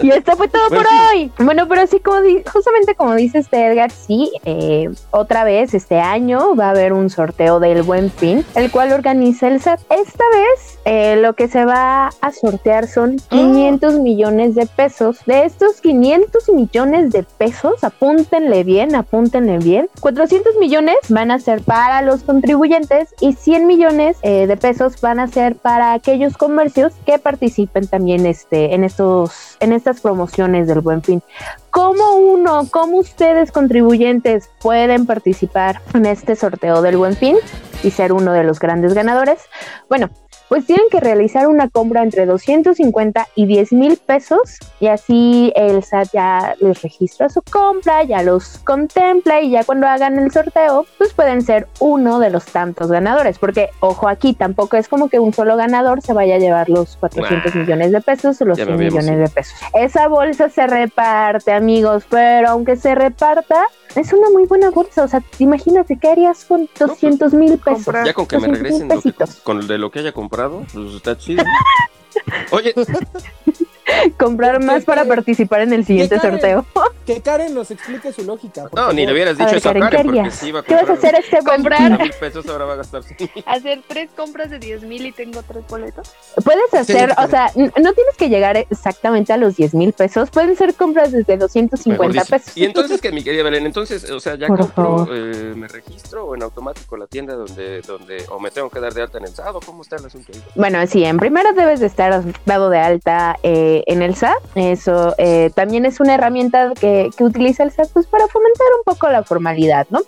Y 0.03 0.11
esto 0.11 0.37
fue 0.37 0.49
todo 0.49 0.69
Buen 0.69 0.83
por 0.83 0.91
hoy. 1.13 1.33
Bueno, 1.39 1.67
pero 1.69 1.87
sí, 1.87 2.01
como 2.01 2.21
di- 2.23 2.43
justamente 2.51 2.95
como 2.95 3.15
dice 3.15 3.39
este 3.39 3.67
Edgar, 3.67 3.91
sí, 3.91 4.33
eh, 4.45 4.91
otra 5.11 5.45
vez 5.45 5.75
este 5.75 6.01
año 6.01 6.55
va 6.57 6.67
a 6.67 6.71
haber 6.71 6.93
un 6.93 7.11
sorteo 7.11 7.61
del 7.61 7.83
Buen 7.83 8.11
Fin, 8.11 8.45
el 8.55 8.71
cual 8.71 8.93
organiza 8.93 9.49
el 9.49 9.61
SAT. 9.61 9.81
Esta 9.91 10.25
vez 10.33 10.79
eh, 10.85 11.17
lo 11.21 11.35
que 11.35 11.49
se 11.49 11.65
va 11.65 12.11
a 12.21 12.33
sortear 12.33 12.87
son 12.87 13.17
500 13.29 13.95
millones 14.01 14.55
de 14.55 14.67
pesos. 14.67 15.19
De 15.27 15.45
estos 15.45 15.81
500 15.81 16.49
millones 16.51 17.11
de 17.13 17.23
pesos, 17.23 17.83
apúntenle 17.85 18.65
bien, 18.65 18.95
apúntenle 18.95 19.59
bien. 19.59 19.89
400 20.01 20.57
millones 20.57 20.97
van 21.09 21.31
a 21.31 21.39
ser 21.39 21.63
para 21.63 22.03
los 22.03 22.23
contribuyentes 22.23 23.14
y 23.21 23.33
100 23.33 23.67
millones 23.67 24.17
eh, 24.23 24.47
de 24.47 24.57
pesos 24.57 25.01
van 25.01 25.21
a 25.21 25.29
ser 25.29 25.57
para 25.57 25.93
aquellos 25.93 26.37
comercios 26.37 26.93
que 27.07 27.19
participen 27.19 27.87
también 27.87 28.27
este, 28.27 28.75
en, 28.75 28.85
estos, 28.85 29.57
en 29.61 29.73
estas 29.73 30.01
promociones 30.01 30.67
del 30.69 30.81
Buen 30.81 31.03
Fin. 31.03 31.23
¿Cómo 31.71 32.17
uno, 32.17 32.69
cómo 32.71 32.99
ustedes 32.99 33.51
contribuyentes 33.51 34.49
pueden 34.61 35.07
participar 35.07 35.81
en 35.95 36.07
este 36.07 36.37
sorteo 36.37 36.83
del 36.83 36.97
Buen 36.97 37.17
Fin 37.17 37.37
y 37.83 37.91
ser 37.91 38.13
uno 38.13 38.33
de 38.33 38.45
los 38.45 38.59
grandes 38.59 38.95
ganadores? 38.95 39.41
Bueno, 39.89 40.11
pues 40.49 40.67
tienen 40.67 40.87
que 40.91 41.01
realizar 41.01 41.47
una 41.47 41.69
compra 41.69 42.03
entre 42.03 42.27
250 42.27 43.27
y 43.35 43.47
10 43.47 43.73
mil 43.73 43.97
pesos 43.97 44.59
y 44.81 44.87
así 44.89 45.53
el 45.57 45.83
SAT 45.83 46.09
ya 46.13 46.55
les 46.61 46.83
registra 46.83 47.29
su 47.29 47.43
compra, 47.43 48.03
ya 48.05 48.23
los 48.23 48.59
contempla 48.59 49.41
y 49.41 49.51
ya 49.51 49.65
cuando 49.65 49.87
hagan 49.87 50.19
el 50.19 50.31
sorteo, 50.31 50.87
pues 50.99 51.13
pueden 51.13 51.43
ser 51.43 51.67
uno 51.81 52.19
de 52.21 52.31
los 52.31 52.45
tantos 52.47 52.91
ganadores, 52.91 53.39
porque 53.39 53.71
ojo 53.81 54.09
aquí, 54.09 54.35
tampoco 54.35 54.77
es 54.77 54.89
como 54.89 55.09
que 55.09 55.19
un 55.19 55.33
solo 55.33 55.57
ganador 55.57 56.03
se 56.03 56.13
vaya 56.13 56.37
a 56.37 56.39
llevar 56.39 56.69
los 56.69 56.97
400 56.97 57.55
Nah. 57.55 57.61
millones 57.63 57.93
de 57.93 58.01
pesos 58.01 58.41
o 58.41 58.45
los 58.45 58.59
Ya 58.59 58.65
100 58.65 58.77
me 58.77 58.85
habíamos 58.87 59.05
millones 59.05 59.29
de 59.29 59.35
pesos. 59.35 59.55
Esa 59.75 60.09
bolsa 60.09 60.49
se 60.49 60.67
reparte, 60.67 61.53
amigos, 61.53 62.05
pero 62.09 62.49
aunque 62.51 62.77
se 62.77 62.95
reparta, 62.95 63.65
es 63.97 64.13
una 64.13 64.31
muy 64.31 64.47
buena 64.47 64.71
bolsa, 64.71 65.05
o 65.05 65.09
sea, 65.09 65.23
imagínate, 65.39 65.99
¿qué 65.99 66.09
harías 66.09 66.45
con 66.45 66.69
200 66.79 67.33
mil 67.35 67.59
pesos? 67.59 67.95
Ya 68.05 68.13
con 68.15 68.27
que 68.27 68.37
me 68.39 68.49
200,000 68.49 68.55
regresen 68.55 68.89
lo 68.89 69.01
que- 69.01 69.43
con 69.43 69.67
de 69.67 69.79
lo 69.79 69.91
que 69.91 69.99
haya 70.01 70.13
comprado, 70.13 70.65
pues 70.73 70.95
está 70.95 71.17
chido. 71.17 71.45
Oye, 72.53 72.75
comprar 74.19 74.63
más 74.63 74.85
para 74.85 75.05
participar 75.05 75.61
en 75.63 75.73
el 75.73 75.85
siguiente 75.85 76.17
Karen? 76.17 76.33
sorteo. 76.41 76.67
Que 77.07 77.21
Karen 77.21 77.55
nos 77.55 77.71
explique 77.71 78.13
su 78.13 78.25
lógica. 78.25 78.65
no, 78.75 78.93
ni 78.93 79.05
le 79.07 79.13
hubieras 79.13 79.35
A 79.41 79.45
dicho 79.45 79.47
ver, 79.51 79.57
eso 79.59 79.69
a 79.69 79.73
Karen, 79.73 79.89
¿qué 79.91 79.97
Karen, 79.97 80.15
porque 80.15 80.31
si 80.31 80.49
iba 80.49 80.61
a 80.61 80.63
¿Qué 80.63 80.75
vas 80.75 80.83
a 80.85 80.87
comprar 80.87 81.15
hacer 81.17 81.25
este 81.25 81.37
Comprar. 81.45 81.79
fin? 81.79 81.87
50 81.89 82.05
mil 82.05 82.13
pesos, 82.21 82.49
ahora 82.49 82.65
va 82.65 82.73
a 82.73 82.77
gastar 82.77 83.03
100 83.03 83.31
mil. 83.35 83.45
Hacer 83.47 83.81
tres 83.87 84.11
compras 84.17 84.51
de 84.51 84.59
10 84.59 84.83
mil 84.85 85.07
y 85.07 85.13
tengo 85.13 85.43
tres 85.43 85.65
boletos. 85.69 86.13
Puedes 86.45 86.73
hacer, 86.75 87.13
o 87.19 87.29
sea, 87.29 87.51
no 87.57 87.93
tienes 87.93 88.17
que 88.17 88.29
llegar 88.29 88.57
exactamente 88.57 89.33
a 89.33 89.37
los 89.37 89.57
10 89.57 89.75
mil 89.75 89.93
pesos, 89.93 90.31
pueden 90.31 90.57
ser 90.57 90.75
compras 90.75 91.13
desde 91.13 91.35
Mejor 91.35 91.41
250 91.49 92.13
dicho. 92.13 92.31
pesos. 92.31 92.57
Y 92.57 92.65
entonces, 92.65 93.01
que 93.01 93.13
mi 93.13 93.23
querida 93.23 93.43
Belén, 93.43 93.67
entonces, 93.67 94.11
o 94.11 94.21
sea, 94.21 94.37
ya 94.37 94.47
Por 94.47 94.61
compro, 94.61 94.85
favor. 94.99 95.09
eh, 95.13 95.53
me 95.57 95.69
registro 95.69 96.27
o 96.27 96.35
en 96.35 96.43
automático 96.43 96.97
la 96.97 97.07
tienda 97.07 97.35
donde, 97.35 97.83
donde, 97.83 98.25
o 98.31 98.39
me 98.41 98.51
tengo 98.51 98.71
que 98.71 98.81
dar 98.81 98.95
de 98.95 99.03
alta 99.03 99.19
en 99.19 99.25
el 99.25 99.35
SAT, 99.35 99.55
o 99.55 99.61
cómo 99.61 99.83
está 99.83 99.97
el 99.97 100.07
asunto? 100.07 100.33
Bueno, 100.55 100.87
sí, 100.87 101.05
en 101.05 101.19
primera 101.19 101.53
debes 101.53 101.81
de 101.81 101.87
estar 101.87 102.23
dado 102.47 102.71
de 102.71 102.79
alta 102.79 103.37
eh, 103.43 103.74
en 103.87 104.03
el 104.03 104.15
SAT. 104.15 104.37
Eso 104.55 105.15
eh, 105.19 105.51
también 105.55 105.85
es 105.87 106.01
una 106.01 106.15
herramienta 106.15 106.73
que, 106.79 107.11
utiliza 107.19 107.63
el 107.63 107.71
SAT 107.71 107.89
pues, 107.93 108.07
para 108.07 108.29
fomentar 108.29 108.67
un 108.79 108.85
poco 108.85 109.09
la 109.09 109.23
formalidad, 109.25 109.87
¿no? 109.91 110.01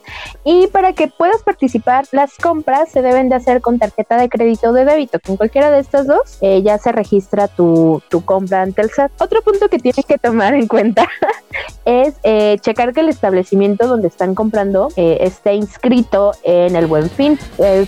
Y 0.45 0.67
para 0.69 0.93
que 0.93 1.09
puedas 1.09 1.43
participar, 1.43 2.05
las 2.13 2.37
compras 2.37 2.91
se 2.91 3.03
deben 3.03 3.29
de 3.29 3.37
hacer 3.37 3.61
con 3.61 3.79
tarjeta 3.79 4.17
de 4.17 4.29
crédito 4.29 4.71
o 4.71 4.73
de 4.73 4.85
débito. 4.85 5.19
Con 5.25 5.37
cualquiera 5.37 5.71
de 5.71 5.81
estas 5.81 6.07
dos 6.07 6.39
eh, 6.41 6.63
ya 6.63 6.79
se 6.79 6.93
registra 6.93 7.49
tu, 7.49 8.03
tu 8.09 8.25
compra 8.25 8.63
ante 8.63 8.83
el 8.83 8.91
SAT. 8.91 9.13
Otro 9.21 9.43
punto 9.43 9.69
que 9.69 9.79
tienes 9.79 10.05
que 10.05 10.19
tomar 10.19 10.55
en 10.55 10.69
cuenta 10.69 11.09
es 11.85 12.15
eh, 12.23 12.59
checar 12.61 12.93
que 12.93 13.01
el 13.01 13.09
establecimiento 13.09 13.87
donde 13.87 14.09
están 14.09 14.35
comprando 14.35 14.89
eh, 14.97 15.19
esté 15.21 15.55
inscrito 15.55 16.33
en 16.43 16.77
el 16.77 16.87
Buen 16.87 17.09
Fin. 17.11 17.39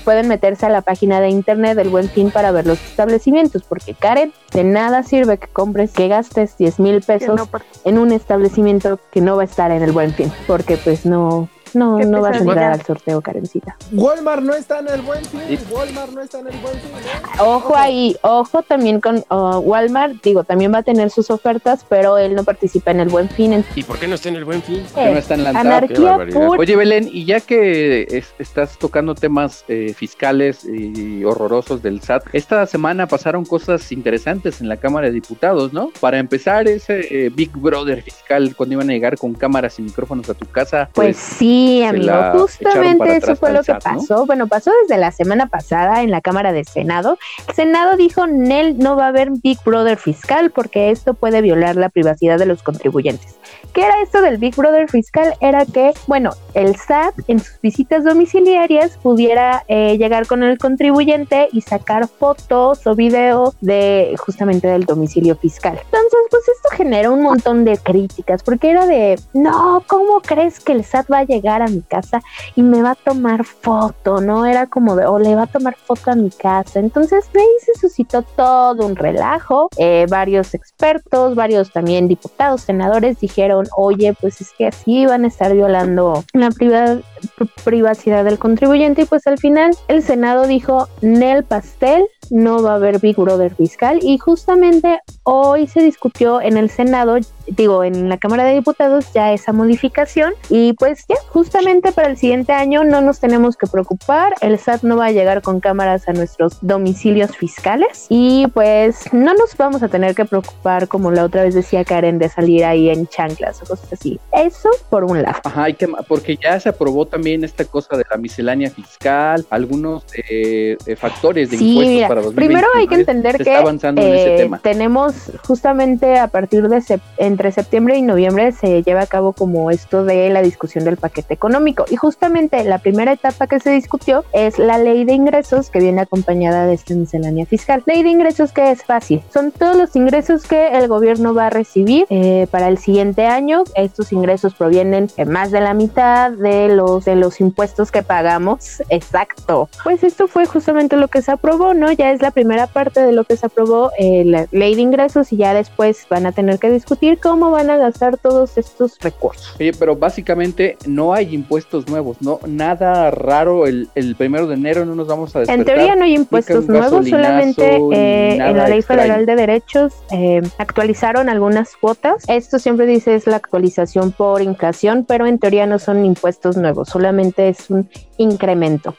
Pueden 0.04 0.28
meterse 0.28 0.66
a 0.66 0.68
la 0.68 0.82
página 0.82 1.20
de 1.20 1.28
internet 1.28 1.76
del 1.76 1.88
Buen 1.88 2.08
Fin 2.08 2.30
para 2.30 2.50
ver 2.52 2.66
los 2.66 2.80
establecimientos, 2.80 3.62
porque 3.68 3.94
Karen, 3.94 4.32
de 4.52 4.64
nada 4.64 5.02
sirve 5.02 5.38
que 5.38 5.48
compres, 5.48 5.92
que 5.92 6.08
gastes 6.08 6.56
10 6.56 6.80
mil 6.80 7.02
pesos 7.02 7.36
no 7.36 7.48
en 7.84 7.98
un 7.98 8.12
establecimiento 8.12 8.98
que 9.12 9.20
no 9.20 9.36
va 9.36 9.42
a 9.42 9.44
estar 9.44 9.70
en 9.70 9.82
el 9.82 9.92
Buen 9.92 10.12
Fin, 10.12 10.32
porque 10.46 10.76
pues 10.76 11.04
no, 11.04 11.48
no, 11.74 11.98
no 11.98 12.20
vas 12.22 12.36
a 12.36 12.38
entrar 12.40 12.72
al 12.72 12.82
sorteo, 12.82 13.20
Karencita. 13.20 13.76
Walmart 13.92 14.42
no 14.42 14.54
está 14.54 14.80
en 14.80 14.88
el 14.88 15.02
buen 15.02 15.24
fin. 15.24 15.40
Walmart 15.70 16.12
no 16.12 16.20
está 16.22 16.40
en 16.40 16.48
el 16.48 16.58
buen 16.58 16.74
fin. 16.74 16.90
¿no? 17.38 17.44
Ojo 17.56 17.76
ahí, 17.76 18.16
ojo 18.22 18.62
también 18.62 19.00
con 19.00 19.24
uh, 19.30 19.58
Walmart, 19.58 20.22
digo, 20.22 20.44
también 20.44 20.72
va 20.72 20.78
a 20.78 20.82
tener 20.82 21.10
sus 21.10 21.30
ofertas, 21.30 21.84
pero 21.88 22.18
él 22.18 22.34
no 22.34 22.44
participa 22.44 22.90
en 22.90 23.00
el 23.00 23.08
Buen 23.08 23.28
Fin. 23.28 23.52
en- 23.52 23.64
¿Y 23.74 23.82
por 23.82 23.98
qué 23.98 24.06
no 24.08 24.14
está 24.14 24.28
en 24.28 24.36
el 24.36 24.44
buen 24.44 24.62
fin? 24.62 24.82
Que 24.94 25.12
no 25.12 25.18
están 25.18 25.44
lanzados. 25.44 25.62
qué 25.68 25.68
Anarquía 25.76 26.10
barbaridad. 26.10 26.46
pura. 26.46 26.58
Oye, 26.60 26.76
Belén, 26.76 27.08
y 27.10 27.24
ya 27.24 27.40
que 27.40 28.02
es- 28.10 28.32
estás 28.38 28.78
tocando 28.78 29.14
temas 29.14 29.64
eh, 29.68 29.94
fiscales 29.96 30.64
y 30.64 31.24
horrorosos 31.24 31.82
del 31.82 32.00
SAT, 32.00 32.24
esta 32.32 32.66
semana 32.66 33.06
pasaron 33.06 33.44
cosas 33.44 33.90
interesantes 33.92 34.60
en 34.60 34.68
la 34.68 34.76
Cámara 34.76 35.06
de 35.08 35.12
Diputados, 35.12 35.72
¿no? 35.72 35.90
Para 36.00 36.18
empezar, 36.18 36.68
ese 36.68 37.26
eh, 37.26 37.30
Big 37.34 37.50
Brother 37.56 38.02
fiscal, 38.02 38.54
cuando 38.56 38.74
iban 38.74 38.90
a 38.90 38.92
llegar 38.92 39.16
con 39.18 39.34
cámaras 39.34 39.78
y 39.78 39.82
micrófonos 39.82 40.28
a 40.30 40.34
tu 40.34 40.46
casa, 40.46 40.88
Pues 40.94 41.16
sí, 41.16 41.57
se 41.78 41.86
amigo, 41.86 42.14
justamente 42.32 43.16
eso 43.16 43.36
fue 43.36 43.52
lo 43.52 43.60
que 43.60 43.72
SAT, 43.72 43.86
¿no? 43.86 43.98
pasó. 43.98 44.26
Bueno, 44.26 44.46
pasó 44.46 44.70
desde 44.82 44.98
la 45.00 45.10
semana 45.10 45.46
pasada 45.46 46.02
en 46.02 46.10
la 46.10 46.20
Cámara 46.20 46.52
de 46.52 46.64
Senado. 46.64 47.18
El 47.48 47.54
Senado 47.54 47.96
dijo, 47.96 48.26
Nel, 48.26 48.78
no 48.78 48.96
va 48.96 49.06
a 49.06 49.08
haber 49.08 49.30
Big 49.42 49.58
Brother 49.64 49.96
fiscal 49.96 50.50
porque 50.50 50.90
esto 50.90 51.14
puede 51.14 51.42
violar 51.42 51.76
la 51.76 51.88
privacidad 51.88 52.38
de 52.38 52.46
los 52.46 52.62
contribuyentes. 52.62 53.36
¿Qué 53.72 53.82
era 53.84 54.00
esto 54.02 54.22
del 54.22 54.38
Big 54.38 54.56
Brother 54.56 54.90
fiscal? 54.90 55.34
Era 55.40 55.64
que, 55.66 55.92
bueno, 56.06 56.30
el 56.54 56.76
SAT 56.76 57.14
en 57.28 57.38
sus 57.38 57.60
visitas 57.60 58.04
domiciliarias 58.04 58.96
pudiera 58.98 59.64
eh, 59.68 59.96
llegar 59.98 60.26
con 60.26 60.42
el 60.42 60.58
contribuyente 60.58 61.48
y 61.52 61.60
sacar 61.60 62.08
fotos 62.08 62.86
o 62.86 62.94
videos 62.94 63.54
de 63.60 64.14
justamente 64.18 64.68
del 64.68 64.84
domicilio 64.84 65.36
fiscal. 65.36 65.78
Entonces, 65.84 66.20
pues 66.30 66.42
esto 66.48 66.68
generó 66.76 67.12
un 67.12 67.22
montón 67.22 67.64
de 67.64 67.76
críticas 67.78 68.42
porque 68.42 68.70
era 68.70 68.86
de, 68.86 69.18
no, 69.34 69.82
¿cómo 69.86 70.20
crees 70.20 70.60
que 70.60 70.72
el 70.72 70.84
SAT 70.84 71.10
va 71.12 71.18
a 71.18 71.24
llegar 71.24 71.47
a 71.62 71.66
mi 71.66 71.82
casa 71.82 72.20
y 72.54 72.62
me 72.62 72.82
va 72.82 72.92
a 72.92 72.94
tomar 72.94 73.44
foto? 73.44 74.20
No 74.20 74.46
era 74.46 74.66
como 74.66 74.96
de, 74.96 75.06
o 75.06 75.18
le 75.18 75.34
va 75.34 75.42
a 75.42 75.46
tomar 75.46 75.76
foto 75.76 76.10
a 76.10 76.14
mi 76.14 76.30
casa. 76.30 76.80
Entonces, 76.80 77.30
de 77.32 77.40
ahí 77.40 77.46
se 77.64 77.78
suscitó 77.80 78.22
todo 78.22 78.86
un 78.86 78.96
relajo. 78.96 79.68
Eh, 79.76 80.06
varios 80.08 80.54
expertos, 80.54 81.34
varios 81.34 81.72
también 81.72 82.08
diputados, 82.08 82.62
senadores 82.62 83.20
dijeron, 83.20 83.66
oye, 83.76 84.14
pues 84.20 84.40
es 84.40 84.50
que 84.56 84.66
así 84.66 85.06
van 85.06 85.24
a 85.24 85.28
estar 85.28 85.52
violando 85.52 86.24
la 86.32 86.50
priva- 86.50 86.98
pri- 87.36 87.50
privacidad 87.64 88.24
del 88.24 88.38
contribuyente 88.38 89.02
y 89.02 89.04
pues 89.04 89.26
al 89.26 89.38
final 89.38 89.70
el 89.88 90.02
Senado 90.02 90.46
dijo, 90.46 90.88
Nel 91.00 91.44
Pastel, 91.44 92.06
no 92.30 92.62
va 92.62 92.72
a 92.72 92.74
haber 92.74 92.98
Big 93.00 93.16
Brother 93.16 93.54
fiscal 93.54 94.00
y 94.02 94.18
justamente 94.18 95.00
hoy 95.22 95.66
se 95.66 95.80
discutió 95.82 96.42
en 96.42 96.58
el 96.58 96.68
Senado, 96.68 97.16
digo, 97.46 97.84
en 97.84 98.10
la 98.10 98.18
Cámara 98.18 98.44
de 98.44 98.52
Diputados 98.54 99.06
ya 99.14 99.32
esa 99.32 99.52
modificación 99.54 100.34
y 100.50 100.74
pues 100.74 101.06
ya 101.08 101.16
justamente 101.38 101.92
para 101.92 102.08
el 102.08 102.16
siguiente 102.16 102.52
año 102.52 102.82
no 102.82 103.00
nos 103.00 103.20
tenemos 103.20 103.56
que 103.56 103.68
preocupar, 103.68 104.34
el 104.40 104.58
SAT 104.58 104.82
no 104.82 104.96
va 104.96 105.06
a 105.06 105.12
llegar 105.12 105.40
con 105.40 105.60
cámaras 105.60 106.08
a 106.08 106.12
nuestros 106.12 106.58
domicilios 106.62 107.36
fiscales 107.36 108.06
y 108.08 108.48
pues 108.48 109.12
no 109.12 109.34
nos 109.34 109.56
vamos 109.56 109.84
a 109.84 109.88
tener 109.88 110.16
que 110.16 110.24
preocupar 110.24 110.88
como 110.88 111.12
la 111.12 111.22
otra 111.22 111.44
vez 111.44 111.54
decía 111.54 111.84
Karen 111.84 112.18
de 112.18 112.28
salir 112.28 112.64
ahí 112.64 112.90
en 112.90 113.06
chanclas 113.06 113.62
o 113.62 113.66
cosas 113.66 113.92
así. 113.92 114.18
Eso 114.32 114.68
por 114.90 115.04
un 115.04 115.22
lado. 115.22 115.38
Ajá, 115.44 115.70
que, 115.74 115.86
porque 116.08 116.36
ya 116.36 116.58
se 116.58 116.70
aprobó 116.70 117.06
también 117.06 117.44
esta 117.44 117.64
cosa 117.64 117.96
de 117.96 118.02
la 118.10 118.16
miscelánea 118.16 118.70
fiscal, 118.70 119.46
algunos 119.48 120.04
eh, 120.28 120.76
eh, 120.86 120.96
factores 120.96 121.50
de 121.50 121.56
impuestos 121.56 122.08
para 122.08 122.22
2020. 122.22 122.34
Primero 122.34 122.68
hay 122.74 122.88
que 122.88 122.94
entender 122.96 123.36
que 123.38 123.56
eh, 123.96 124.50
tenemos 124.60 125.14
justamente 125.46 126.18
a 126.18 126.26
partir 126.26 126.68
de 126.68 126.82
entre 127.18 127.52
septiembre 127.52 127.96
y 127.96 128.02
noviembre 128.02 128.50
se 128.50 128.82
lleva 128.82 129.02
a 129.02 129.06
cabo 129.06 129.32
como 129.32 129.70
esto 129.70 130.04
de 130.04 130.30
la 130.30 130.42
discusión 130.42 130.84
del 130.84 130.96
paquete 130.96 131.27
económico 131.28 131.84
y 131.90 131.96
justamente 131.96 132.62
la 132.64 132.78
primera 132.78 133.12
etapa 133.12 133.46
que 133.46 133.60
se 133.60 133.70
discutió 133.70 134.24
es 134.32 134.58
la 134.58 134.78
ley 134.78 135.04
de 135.04 135.12
ingresos 135.12 135.70
que 135.70 135.80
viene 135.80 136.00
acompañada 136.00 136.66
de 136.66 136.74
esta 136.74 136.94
miscelánea 136.94 137.46
fiscal. 137.46 137.82
Ley 137.86 138.02
de 138.02 138.10
ingresos 138.10 138.52
que 138.52 138.70
es 138.70 138.82
fácil, 138.82 139.22
son 139.32 139.52
todos 139.52 139.76
los 139.76 139.94
ingresos 139.96 140.46
que 140.46 140.68
el 140.68 140.88
gobierno 140.88 141.34
va 141.34 141.46
a 141.46 141.50
recibir 141.50 142.06
para 142.50 142.68
el 142.68 142.78
siguiente 142.78 143.26
año. 143.26 143.64
Estos 143.74 144.12
ingresos 144.12 144.54
provienen 144.54 145.08
en 145.16 145.30
más 145.30 145.50
de 145.50 145.60
la 145.60 145.74
mitad 145.74 146.30
de 146.30 146.68
los 146.68 147.04
de 147.04 147.16
los 147.16 147.40
impuestos 147.40 147.90
que 147.90 148.02
pagamos. 148.02 148.82
Exacto. 148.88 149.68
Pues 149.84 150.04
esto 150.04 150.28
fue 150.28 150.46
justamente 150.46 150.96
lo 150.96 151.08
que 151.08 151.22
se 151.22 151.32
aprobó, 151.32 151.74
¿no? 151.74 151.90
Ya 151.92 152.12
es 152.12 152.22
la 152.22 152.30
primera 152.30 152.66
parte 152.66 153.00
de 153.00 153.12
lo 153.12 153.24
que 153.24 153.36
se 153.36 153.46
aprobó 153.46 153.90
eh, 153.98 154.24
la 154.24 154.46
ley 154.50 154.74
de 154.74 154.82
ingresos 154.82 155.32
y 155.32 155.36
ya 155.36 155.54
después 155.54 156.06
van 156.08 156.26
a 156.26 156.32
tener 156.32 156.58
que 156.58 156.70
discutir 156.70 157.18
cómo 157.18 157.50
van 157.50 157.70
a 157.70 157.76
gastar 157.76 158.18
todos 158.18 158.58
estos 158.58 158.98
recursos. 159.00 159.56
Oye, 159.58 159.72
pero 159.78 159.96
básicamente 159.96 160.76
no 160.86 161.12
hay 161.12 161.17
impuestos 161.22 161.88
nuevos, 161.88 162.20
no 162.20 162.40
nada 162.46 163.10
raro. 163.10 163.66
El, 163.66 163.88
el 163.94 164.14
primero 164.16 164.46
de 164.46 164.54
enero 164.54 164.84
no 164.84 164.94
nos 164.94 165.06
vamos 165.06 165.34
a 165.34 165.40
despertar. 165.40 165.58
En 165.58 165.64
teoría 165.64 165.96
no 165.96 166.04
hay 166.04 166.14
impuestos 166.14 166.68
nuevos, 166.68 167.08
solamente 167.08 167.76
eh, 167.92 168.34
en 168.34 168.56
la 168.56 168.68
ley 168.68 168.82
federal 168.82 169.26
de 169.26 169.36
derechos 169.36 169.94
eh, 170.10 170.42
actualizaron 170.58 171.28
algunas 171.28 171.76
cuotas. 171.76 172.24
Esto 172.28 172.58
siempre 172.58 172.86
dice 172.86 173.14
es 173.14 173.26
la 173.26 173.36
actualización 173.36 174.12
por 174.12 174.42
inflación, 174.42 175.04
pero 175.06 175.26
en 175.26 175.38
teoría 175.38 175.66
no 175.66 175.78
son 175.78 176.04
impuestos 176.04 176.56
nuevos, 176.56 176.88
solamente 176.88 177.48
es 177.48 177.70
un 177.70 177.88
incremento. 178.16 178.94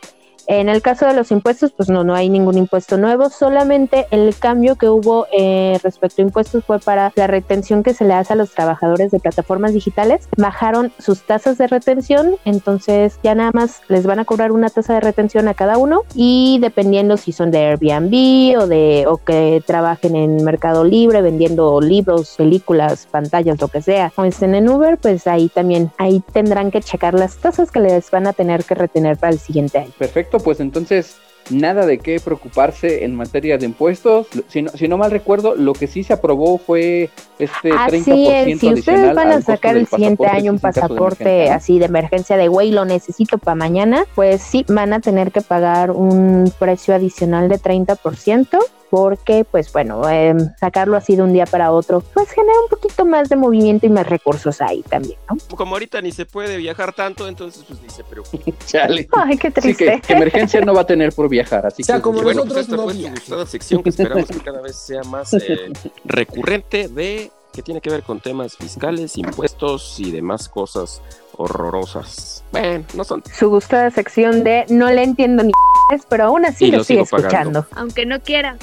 En 0.52 0.68
el 0.68 0.82
caso 0.82 1.06
de 1.06 1.14
los 1.14 1.30
impuestos, 1.30 1.72
pues 1.72 1.90
no, 1.90 2.04
no 2.04 2.16
hay 2.16 2.28
ningún 2.28 2.58
impuesto 2.58 2.98
nuevo, 2.98 3.30
solamente 3.30 4.08
el 4.10 4.36
cambio 4.36 4.78
que 4.78 4.90
hubo 4.90 5.28
eh, 5.32 5.78
respecto 5.84 6.24
a 6.24 6.26
impuestos 6.26 6.66
fue 6.66 6.80
para 6.80 7.14
la 7.16 7.28
retención 7.28 7.84
que 7.84 7.94
se 7.94 8.04
le 8.04 8.16
hace 8.16 8.34
a 8.34 8.36
los 8.36 8.50
trabajadores 8.50 9.12
de 9.12 9.20
plataformas 9.20 9.74
digitales. 9.74 10.28
Bajaron 10.38 10.92
sus 10.98 11.22
tasas 11.22 11.60
de 11.60 11.68
retención, 11.68 12.36
entonces 12.46 13.20
ya 13.22 13.36
nada 13.36 13.52
más 13.54 13.82
les 13.90 14.08
van 14.08 14.18
a 14.18 14.26
cobrar 14.26 14.52
una 14.52 14.72
tasa 14.72 14.96
de 14.96 15.02
retención 15.02 15.48
a 15.48 15.54
cada 15.54 15.78
uno 15.78 16.02
y 16.16 16.58
dependiendo 16.60 17.18
si 17.18 17.32
son 17.32 17.52
de 17.52 17.60
Airbnb 17.60 18.60
o 18.60 18.66
de 18.66 19.06
o 19.08 19.18
que 19.18 19.62
trabajen 19.68 20.16
en 20.16 20.44
Mercado 20.44 20.84
Libre 20.84 21.22
vendiendo 21.22 21.80
libros, 21.80 22.34
películas, 22.38 23.08
pantallas, 23.12 23.62
lo 23.62 23.68
que 23.68 23.84
sea, 23.84 24.12
o 24.16 24.24
estén 24.24 24.56
en 24.56 24.68
Uber, 24.68 24.98
pues 24.98 25.28
ahí 25.28 25.48
también 25.48 25.92
ahí 26.00 26.24
tendrán 26.34 26.72
que 26.72 26.82
checar 26.82 27.14
las 27.14 27.38
tasas 27.38 27.70
que 27.70 27.82
les 27.82 28.10
van 28.10 28.26
a 28.26 28.34
tener 28.34 28.64
que 28.64 28.74
retener 28.74 29.16
para 29.16 29.32
el 29.32 29.38
siguiente 29.38 29.78
año. 29.78 29.92
Perfecto, 30.00 30.39
pues 30.40 30.60
entonces 30.60 31.18
nada 31.50 31.86
de 31.86 31.98
qué 31.98 32.20
preocuparse 32.20 33.04
en 33.04 33.16
materia 33.16 33.58
de 33.58 33.66
impuestos. 33.66 34.28
Si 34.48 34.62
no, 34.62 34.72
si 34.72 34.88
no 34.88 34.98
mal 34.98 35.12
recuerdo, 35.12 35.56
lo 35.56 35.74
que 35.74 35.88
sí 35.88 36.04
se 36.04 36.14
aprobó 36.14 36.58
fue 36.58 37.10
este 37.40 37.72
así 37.72 37.98
30% 37.98 38.60
Si 38.60 38.74
ustedes 38.74 39.16
van 39.16 39.32
a 39.32 39.42
sacar 39.42 39.78
el 39.78 39.88
siguiente 39.88 40.28
año 40.28 40.52
un 40.52 40.60
pasaporte 40.60 41.50
así 41.50 41.80
de 41.80 41.86
emergencia 41.86 42.38
de 42.38 42.48
güey, 42.48 42.72
lo 42.72 42.86
necesito 42.86 43.38
para 43.38 43.56
mañana, 43.56 44.06
pues 44.16 44.42
sí 44.42 44.66
van 44.68 44.94
a 44.94 45.00
tener 45.00 45.32
que 45.32 45.42
pagar 45.42 45.92
un 45.92 46.52
precio 46.60 46.94
adicional 46.94 47.50
de 47.50 47.60
30% 47.60 48.60
porque 48.90 49.46
pues 49.50 49.72
bueno, 49.72 50.10
eh, 50.10 50.36
sacarlo 50.60 50.98
así 50.98 51.16
de 51.16 51.24
un 51.24 51.34
día 51.34 51.46
para 51.46 51.72
otro, 51.72 52.02
pues 52.14 52.30
genera 52.32 52.60
un 52.62 52.70
poquito 52.70 53.06
más 53.06 53.30
de 53.30 53.36
movimiento 53.36 53.86
y 53.86 53.90
más 53.90 54.08
recursos 54.08 54.62
ahí 54.62 54.82
también, 54.84 55.18
¿no? 55.30 55.38
Como 55.56 55.76
ahorita 55.76 56.02
ni 56.02 56.12
se 56.12 56.26
puede 56.26 56.58
viajar 56.58 56.94
tanto, 56.94 57.28
entonces 57.28 57.64
pues 57.68 57.82
ni 57.82 57.90
se 57.90 58.04
preocupe. 58.04 58.54
Ay, 59.12 59.38
qué 59.38 59.52
triste. 59.52 60.02
que, 60.06 60.14
emergencia 60.14 60.62
no 60.62 60.74
va 60.74 60.82
a 60.82 60.88
tener 60.88 61.14
por 61.14 61.30
viajar, 61.30 61.66
así 61.66 61.84
o 61.84 61.86
sea, 61.86 62.02
como 62.02 62.22
bueno, 62.22 62.44
nosotros 62.44 62.68
pues 62.68 62.68
esta 62.68 62.84
fue 62.84 62.94
su 62.94 63.10
gustada 63.10 63.46
sección 63.46 63.84
que 63.84 63.90
esperamos 63.90 64.28
que 64.28 64.40
cada 64.40 64.62
vez 64.62 64.76
sea 64.76 65.04
más 65.04 65.34
eh, 65.34 65.72
recurrente 66.06 66.88
de 66.88 67.32
que 67.54 67.64
tiene 67.64 67.82
que 67.82 67.90
ver 67.90 68.04
con 68.04 68.20
temas 68.20 68.56
fiscales, 68.56 69.18
impuestos 69.18 70.00
y 70.00 70.12
demás 70.12 70.50
cosas 70.50 71.02
horrorosas. 71.36 72.44
Bueno, 72.52 72.86
no 72.94 73.04
son. 73.04 73.24
Su 73.34 73.50
gustada 73.50 73.90
sección 73.92 74.44
de 74.44 74.66
no 74.70 74.90
le 74.92 75.04
entiendo 75.04 75.44
ni 75.44 75.52
pero 76.10 76.26
aún 76.26 76.46
así 76.46 76.72
lo, 76.72 76.84
sigo 76.84 77.04
escuchando. 77.04 77.66
Aunque 77.76 78.06
no 78.06 78.22
quiera. 78.22 78.58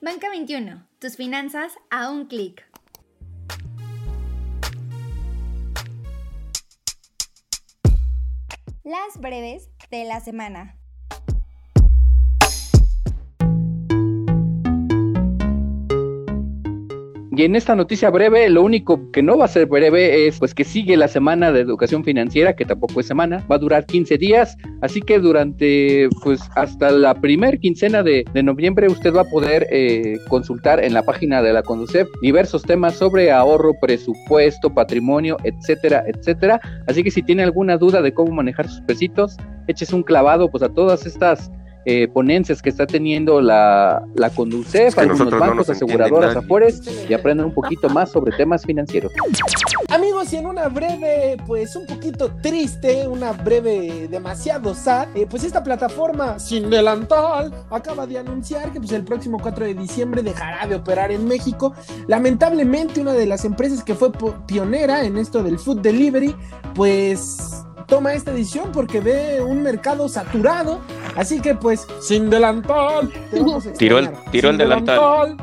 Banca 0.00 0.30
21, 0.30 0.86
tus 1.00 1.16
finanzas 1.16 1.72
a 1.90 2.08
un 2.08 2.26
clic. 2.26 2.64
Las 8.84 9.18
breves 9.18 9.70
de 9.90 10.04
la 10.04 10.20
semana. 10.20 10.77
Y 17.38 17.44
en 17.44 17.54
esta 17.54 17.76
noticia 17.76 18.10
breve, 18.10 18.50
lo 18.50 18.64
único 18.64 19.12
que 19.12 19.22
no 19.22 19.38
va 19.38 19.44
a 19.44 19.48
ser 19.48 19.66
breve 19.66 20.26
es 20.26 20.40
pues 20.40 20.54
que 20.54 20.64
sigue 20.64 20.96
la 20.96 21.06
semana 21.06 21.52
de 21.52 21.60
educación 21.60 22.02
financiera, 22.02 22.56
que 22.56 22.64
tampoco 22.64 22.98
es 22.98 23.06
semana, 23.06 23.46
va 23.48 23.54
a 23.54 23.60
durar 23.60 23.86
15 23.86 24.18
días, 24.18 24.56
así 24.80 25.00
que 25.00 25.20
durante 25.20 26.08
pues 26.24 26.40
hasta 26.56 26.90
la 26.90 27.14
primer 27.14 27.60
quincena 27.60 28.02
de, 28.02 28.24
noviembre 28.42 28.88
usted 28.88 29.14
va 29.14 29.20
a 29.20 29.30
poder 29.30 29.68
eh, 29.70 30.18
consultar 30.28 30.82
en 30.82 30.92
la 30.92 31.04
página 31.04 31.40
de 31.40 31.52
la 31.52 31.62
Conducef 31.62 32.08
diversos 32.22 32.64
temas 32.64 32.96
sobre 32.96 33.30
ahorro, 33.30 33.72
presupuesto, 33.80 34.74
patrimonio, 34.74 35.36
etcétera, 35.44 36.02
etcétera. 36.08 36.60
Así 36.88 37.04
que 37.04 37.12
si 37.12 37.22
tiene 37.22 37.44
alguna 37.44 37.76
duda 37.76 38.02
de 38.02 38.12
cómo 38.12 38.32
manejar 38.32 38.66
sus 38.66 38.80
pesitos, 38.80 39.36
eches 39.68 39.92
un 39.92 40.02
clavado 40.02 40.50
pues 40.50 40.64
a 40.64 40.70
todas 40.70 41.06
estas 41.06 41.52
eh, 41.84 42.08
ponencias 42.08 42.60
que 42.60 42.68
está 42.68 42.86
teniendo 42.86 43.40
la, 43.40 44.02
la 44.14 44.30
Conducef, 44.30 44.98
algunos 44.98 45.30
bancos, 45.30 45.70
aseguradoras, 45.70 46.36
afores, 46.36 46.82
y 47.08 47.14
aprenden 47.14 47.46
un 47.46 47.54
poquito 47.54 47.88
más 47.88 48.10
sobre 48.10 48.36
temas 48.36 48.64
financieros. 48.64 49.12
Amigos, 49.88 50.32
y 50.32 50.36
en 50.36 50.46
una 50.46 50.68
breve, 50.68 51.36
pues 51.46 51.74
un 51.76 51.86
poquito 51.86 52.30
triste, 52.42 53.08
una 53.08 53.32
breve 53.32 54.06
demasiado 54.10 54.74
sad, 54.74 55.08
eh, 55.14 55.26
pues 55.28 55.44
esta 55.44 55.62
plataforma 55.62 56.38
sin 56.38 56.68
delantal 56.68 57.54
acaba 57.70 58.06
de 58.06 58.18
anunciar 58.18 58.72
que 58.72 58.80
pues 58.80 58.92
el 58.92 59.04
próximo 59.04 59.38
4 59.40 59.64
de 59.64 59.74
diciembre 59.74 60.22
dejará 60.22 60.66
de 60.66 60.74
operar 60.74 61.10
en 61.10 61.26
México. 61.26 61.74
Lamentablemente, 62.06 63.00
una 63.00 63.12
de 63.12 63.26
las 63.26 63.44
empresas 63.44 63.82
que 63.82 63.94
fue 63.94 64.10
pionera 64.46 65.04
en 65.04 65.16
esto 65.16 65.42
del 65.42 65.58
food 65.58 65.80
delivery, 65.80 66.34
pues 66.74 67.64
toma 67.86 68.12
esta 68.12 68.30
edición 68.32 68.70
porque 68.72 69.00
ve 69.00 69.42
un 69.42 69.62
mercado 69.62 70.08
saturado. 70.08 70.80
Así 71.18 71.40
que 71.40 71.52
pues, 71.56 71.84
sin 72.00 72.30
delantal. 72.30 73.10
Tiró 73.76 73.98
el, 73.98 74.10
tiró 74.30 74.50
el 74.50 74.58
delantal. 74.58 75.36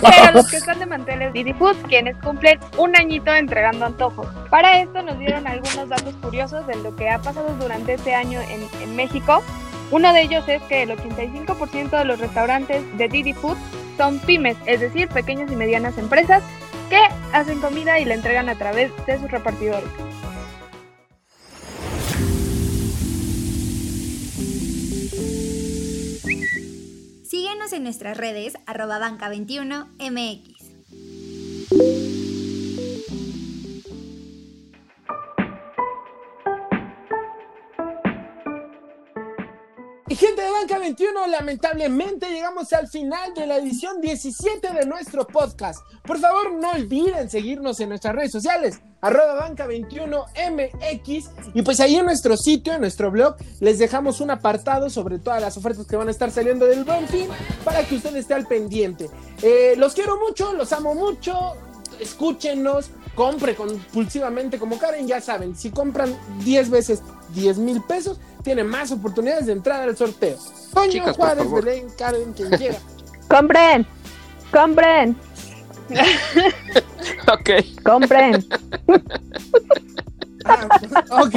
Pero 0.00 0.32
los 0.34 0.50
que 0.50 0.56
están 0.56 0.80
de 0.80 0.86
manteles 0.86 1.32
Didi 1.32 1.52
Food, 1.52 1.76
quienes 1.86 2.16
cumplen 2.16 2.58
un 2.78 2.96
añito 2.96 3.32
entregando 3.32 3.86
antojos. 3.86 4.26
Para 4.50 4.80
esto 4.80 5.04
nos 5.04 5.20
dieron 5.20 5.46
algunos 5.46 5.88
datos 5.88 6.16
curiosos 6.16 6.66
de 6.66 6.74
lo 6.82 6.96
que 6.96 7.10
ha 7.10 7.20
pasado 7.20 7.54
durante 7.60 7.94
este 7.94 8.12
año 8.12 8.40
en, 8.40 8.66
en 8.82 8.96
México. 8.96 9.40
Uno 9.92 10.12
de 10.12 10.22
ellos 10.22 10.48
es 10.48 10.60
que 10.62 10.82
el 10.82 10.90
85% 10.90 11.90
de 11.90 12.04
los 12.04 12.18
restaurantes 12.18 12.82
de 12.98 13.06
Didi 13.06 13.34
Food 13.34 13.56
son 13.96 14.18
pymes, 14.18 14.56
es 14.66 14.80
decir, 14.80 15.06
pequeñas 15.10 15.52
y 15.52 15.54
medianas 15.54 15.96
empresas 15.96 16.42
que 16.90 16.98
hacen 17.32 17.60
comida 17.60 18.00
y 18.00 18.04
la 18.04 18.14
entregan 18.14 18.48
a 18.48 18.56
través 18.56 18.90
de 19.06 19.20
sus 19.20 19.30
repartidores. 19.30 19.88
Síguenos 27.42 27.72
en 27.72 27.82
nuestras 27.82 28.16
redes 28.16 28.56
arroba 28.66 29.00
banca21mx. 29.00 30.51
2021, 40.82 41.28
lamentablemente 41.28 42.28
llegamos 42.28 42.72
al 42.72 42.88
final 42.88 43.32
de 43.34 43.46
la 43.46 43.58
edición 43.58 44.00
17 44.00 44.72
de 44.72 44.84
nuestro 44.84 45.24
podcast. 45.24 45.80
Por 46.04 46.18
favor, 46.18 46.52
no 46.54 46.72
olviden 46.72 47.30
seguirnos 47.30 47.78
en 47.78 47.90
nuestras 47.90 48.16
redes 48.16 48.32
sociales, 48.32 48.80
arroba 49.00 49.48
banca21mx. 49.48 51.30
Y 51.54 51.62
pues 51.62 51.78
ahí 51.78 51.94
en 51.94 52.04
nuestro 52.04 52.36
sitio, 52.36 52.72
en 52.72 52.80
nuestro 52.80 53.12
blog, 53.12 53.36
les 53.60 53.78
dejamos 53.78 54.20
un 54.20 54.32
apartado 54.32 54.90
sobre 54.90 55.20
todas 55.20 55.40
las 55.40 55.56
ofertas 55.56 55.86
que 55.86 55.94
van 55.94 56.08
a 56.08 56.10
estar 56.10 56.32
saliendo 56.32 56.66
del 56.66 56.82
buen 56.82 57.06
para 57.64 57.86
que 57.86 57.94
usted 57.94 58.16
esté 58.16 58.34
al 58.34 58.48
pendiente. 58.48 59.08
Eh, 59.40 59.74
los 59.76 59.94
quiero 59.94 60.18
mucho, 60.18 60.52
los 60.52 60.72
amo 60.72 60.96
mucho. 60.96 61.54
Escúchenos, 62.00 62.90
compre 63.14 63.54
compulsivamente 63.54 64.58
como 64.58 64.78
Karen, 64.78 65.06
ya 65.06 65.20
saben, 65.20 65.54
si 65.54 65.70
compran 65.70 66.12
10 66.44 66.70
veces 66.70 67.02
10 67.34 67.58
mil 67.58 67.82
pesos, 67.82 68.18
tienen 68.42 68.66
más 68.68 68.90
oportunidades 68.92 69.46
de 69.46 69.52
entrar 69.52 69.82
al 69.82 69.96
sorteo. 69.96 70.36
Toño 70.74 70.90
Chicas, 70.90 71.16
Juárez. 71.16 71.50
Belén, 71.50 71.86
Karen, 71.96 72.32
quien 72.32 72.50
quiera. 72.50 72.78
Compren, 73.28 73.86
compren, 74.52 75.16
Ok. 77.32 77.50
compren. 77.82 78.44
Ah, 80.44 80.68
ok. 81.22 81.34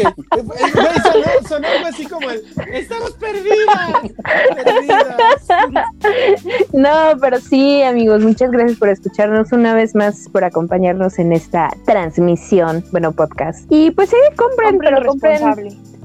Sonó, 1.04 1.48
sonó 1.48 1.68
algo 1.68 1.88
así 1.88 2.06
como 2.08 2.30
el 2.30 2.44
¡Estamos 2.74 3.12
perdidas! 3.14 4.12
¡Perdidas! 4.56 5.48
No, 6.76 7.14
pero 7.22 7.40
sí, 7.40 7.82
amigos, 7.84 8.22
muchas 8.22 8.52
gracias 8.52 8.78
por 8.78 8.90
escucharnos 8.90 9.54
una 9.54 9.74
vez 9.74 9.96
más, 9.96 10.28
por 10.28 10.44
acompañarnos 10.44 11.18
en 11.20 11.32
esta 11.32 11.72
transmisión, 11.86 12.84
bueno, 12.92 13.14
podcast. 13.14 13.66
Y 13.70 13.92
pues 13.92 14.10
sí, 14.10 14.18
compren, 14.36 14.72
Compren 14.72 14.96
pero 14.96 15.08
compren 15.08 15.42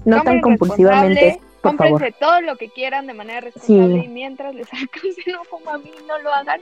no 0.05 0.23
tan 0.23 0.41
compulsivamente, 0.41 1.41
favor. 1.41 1.51
Cómprense 1.61 2.15
todo 2.21 2.41
lo 2.43 2.55
que 2.57 2.69
quieran 2.71 3.09
de 3.09 3.15
manera 3.15 3.41
responsable 3.41 4.01
Sí. 4.01 4.07
y 4.07 4.09
mientras 4.09 4.55
les 4.55 4.69
alcance, 4.73 5.23
no 5.27 5.41
como 5.51 5.71
a 5.71 5.79
mí, 5.79 5.91
no 6.07 6.19
lo 6.21 6.33
hagan. 6.33 6.61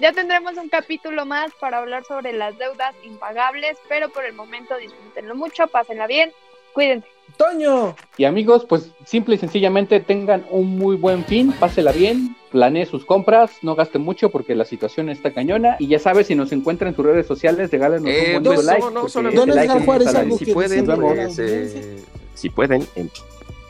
Ya 0.00 0.12
tendremos 0.12 0.56
un 0.56 0.68
capítulo 0.68 1.24
más 1.24 1.52
para 1.60 1.78
hablar 1.78 2.02
sobre 2.02 2.32
las 2.32 2.58
deudas 2.58 2.92
impagables, 3.04 3.76
pero 3.88 4.08
por 4.08 4.24
el 4.24 4.32
momento 4.32 4.76
disfrútenlo 4.76 5.36
mucho, 5.36 5.68
pásenla 5.68 6.08
bien, 6.08 6.32
cuídense. 6.72 7.06
Toño, 7.36 7.96
Y 8.16 8.24
amigos, 8.24 8.64
pues 8.68 8.90
simple 9.06 9.34
y 9.34 9.38
sencillamente 9.38 9.98
tengan 10.00 10.44
un 10.50 10.76
muy 10.78 10.96
buen 10.96 11.24
fin, 11.24 11.52
pásela 11.58 11.90
bien, 11.92 12.36
planee 12.52 12.86
sus 12.86 13.04
compras, 13.04 13.50
no 13.62 13.74
gasten 13.74 14.02
mucho 14.02 14.30
porque 14.30 14.54
la 14.54 14.64
situación 14.64 15.08
está 15.08 15.32
cañona. 15.32 15.76
Y 15.80 15.88
ya 15.88 15.98
sabes, 15.98 16.28
si 16.28 16.34
nos 16.36 16.52
encuentran 16.52 16.90
en 16.90 16.94
tus 16.94 17.04
redes 17.04 17.26
sociales, 17.26 17.70
regálanos 17.72 18.08
Eh, 18.08 18.34
un 18.36 18.42
buen 18.44 18.56
pues, 18.56 18.66
like. 18.66 18.80
no, 18.80 18.90
no, 18.90 19.00
porque 19.00 19.12
solamente 19.12 19.40
ese 19.42 19.46
Don 19.46 19.56
like 19.56 19.64
Edgar 19.66 19.76
nos 19.78 19.84
Juárez, 19.86 20.06
ayuda 20.08 20.20
algo 20.20 20.38
si 20.38 20.44
que 20.44 20.52
pueden, 20.54 20.70
decir, 20.86 20.94
pues, 21.00 21.36
¿verdad? 21.36 21.44
eh, 21.48 22.02
si 22.34 22.50
pueden, 22.50 22.86
em- 22.94 23.08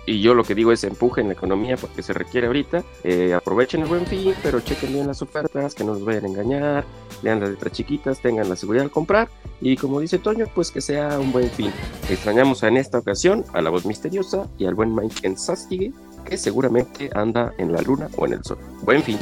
y 0.07 0.21
yo 0.21 0.35
lo 0.35 0.45
que 0.45 0.55
digo 0.55 0.73
es 0.73 0.85
empujen 0.85 1.29
la 1.29 1.33
economía 1.33 1.77
porque 1.77 2.03
se 2.03 2.13
requiere 2.13 2.47
ahorita, 2.47 2.85
eh, 3.05 3.35
aprovechen 3.35 3.83
el 3.83 3.89
buen 3.89 4.07
fin, 4.07 4.35
pero 4.43 4.61
chequen 4.61 4.93
bien 4.93 5.07
las 5.07 5.23
ofertas, 5.23 5.75
que 5.75 5.85
no 5.85 5.95
nos 5.95 6.05
vayan 6.05 6.25
a 6.25 6.29
engañar, 6.29 6.85
lean 7.23 7.41
las 7.41 7.51
letras 7.51 7.73
chiquitas, 7.73 8.21
tengan 8.21 8.49
la 8.49 8.57
seguridad 8.57 8.85
al 8.85 8.91
comprar, 8.91 9.29
y 9.61 9.77
como 9.77 10.01
dice 10.01 10.19
Toño, 10.19 10.47
pues 10.55 10.71
que 10.71 10.81
sea 10.81 11.19
un 11.19 11.33
buen 11.33 11.51
fin. 11.51 11.71
Extrañamos 12.11 12.63
en 12.63 12.77
esta 12.77 12.99
ocasión 12.99 13.45
a 13.53 13.63
la 13.63 13.71
voz 13.71 13.87
misteriosa 13.87 14.47
y 14.59 14.67
al 14.67 14.75
buen 14.75 14.95
Mike 14.95 15.27
en 15.27 15.39
Sastige, 15.39 15.93
que 16.25 16.37
seguramente 16.37 17.11
anda 17.15 17.53
en 17.59 17.73
la 17.73 17.81
luna 17.83 18.09
o 18.17 18.27
en 18.27 18.35
el 18.35 18.45
sol. 18.45 18.59
Buen 18.83 19.03
fin. 19.03 19.19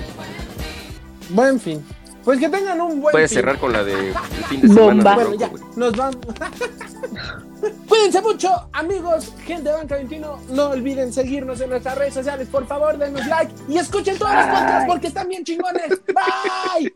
buen 1.31 1.59
fin. 1.61 1.83
Pues 2.25 2.39
que 2.39 2.49
tengan 2.49 2.81
un 2.81 3.01
buen 3.01 3.11
Puedes 3.11 3.31
fin. 3.31 3.41
cerrar 3.41 3.59
con 3.59 3.73
la 3.73 3.83
de 3.83 4.11
el 4.11 4.45
fin 4.49 4.61
de 4.61 4.69
semana. 4.69 4.87
Bomba. 4.95 5.17
de 5.17 5.25
Bueno, 5.25 5.35
ya. 5.35 5.51
Nos 5.77 5.97
vamos. 5.97 6.27
Cuídense 7.89 8.21
mucho, 8.21 8.69
amigos, 8.73 9.33
gente 9.45 9.69
de 9.69 9.75
Banca 9.75 9.97
21. 9.97 10.41
No 10.51 10.71
olviden 10.71 11.13
seguirnos 11.13 11.61
en 11.61 11.71
nuestras 11.71 11.97
redes 11.97 12.15
sociales, 12.15 12.49
por 12.49 12.67
favor, 12.67 12.99
denos 12.99 13.27
like 13.27 13.53
y 13.69 13.79
escuchen 13.79 14.19
todos 14.19 14.35
los 14.35 14.47
podcasts 14.47 14.85
porque 14.89 15.07
están 15.07 15.29
bien 15.29 15.45
chingones. 15.45 15.89
Bye. 16.07 16.93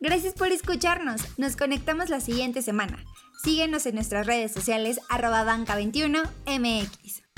Gracias 0.00 0.32
por 0.34 0.48
escucharnos. 0.48 1.20
Nos 1.36 1.56
conectamos 1.56 2.08
la 2.08 2.20
siguiente 2.20 2.62
semana. 2.62 3.04
Síguenos 3.44 3.86
en 3.86 3.94
nuestras 3.94 4.26
redes 4.26 4.52
sociales 4.52 4.98
arroba 5.08 5.44
banca21mx. 5.44 7.29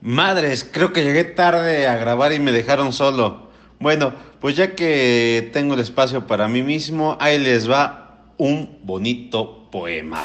Madres, 0.00 0.68
creo 0.70 0.92
que 0.92 1.02
llegué 1.02 1.24
tarde 1.24 1.86
a 1.88 1.96
grabar 1.96 2.32
y 2.32 2.38
me 2.38 2.52
dejaron 2.52 2.92
solo. 2.92 3.48
Bueno, 3.80 4.12
pues 4.40 4.56
ya 4.56 4.74
que 4.74 5.50
tengo 5.52 5.74
el 5.74 5.80
espacio 5.80 6.26
para 6.26 6.48
mí 6.48 6.62
mismo, 6.62 7.16
ahí 7.20 7.38
les 7.38 7.70
va 7.70 8.32
un 8.38 8.78
bonito 8.82 9.68
poema. 9.70 10.22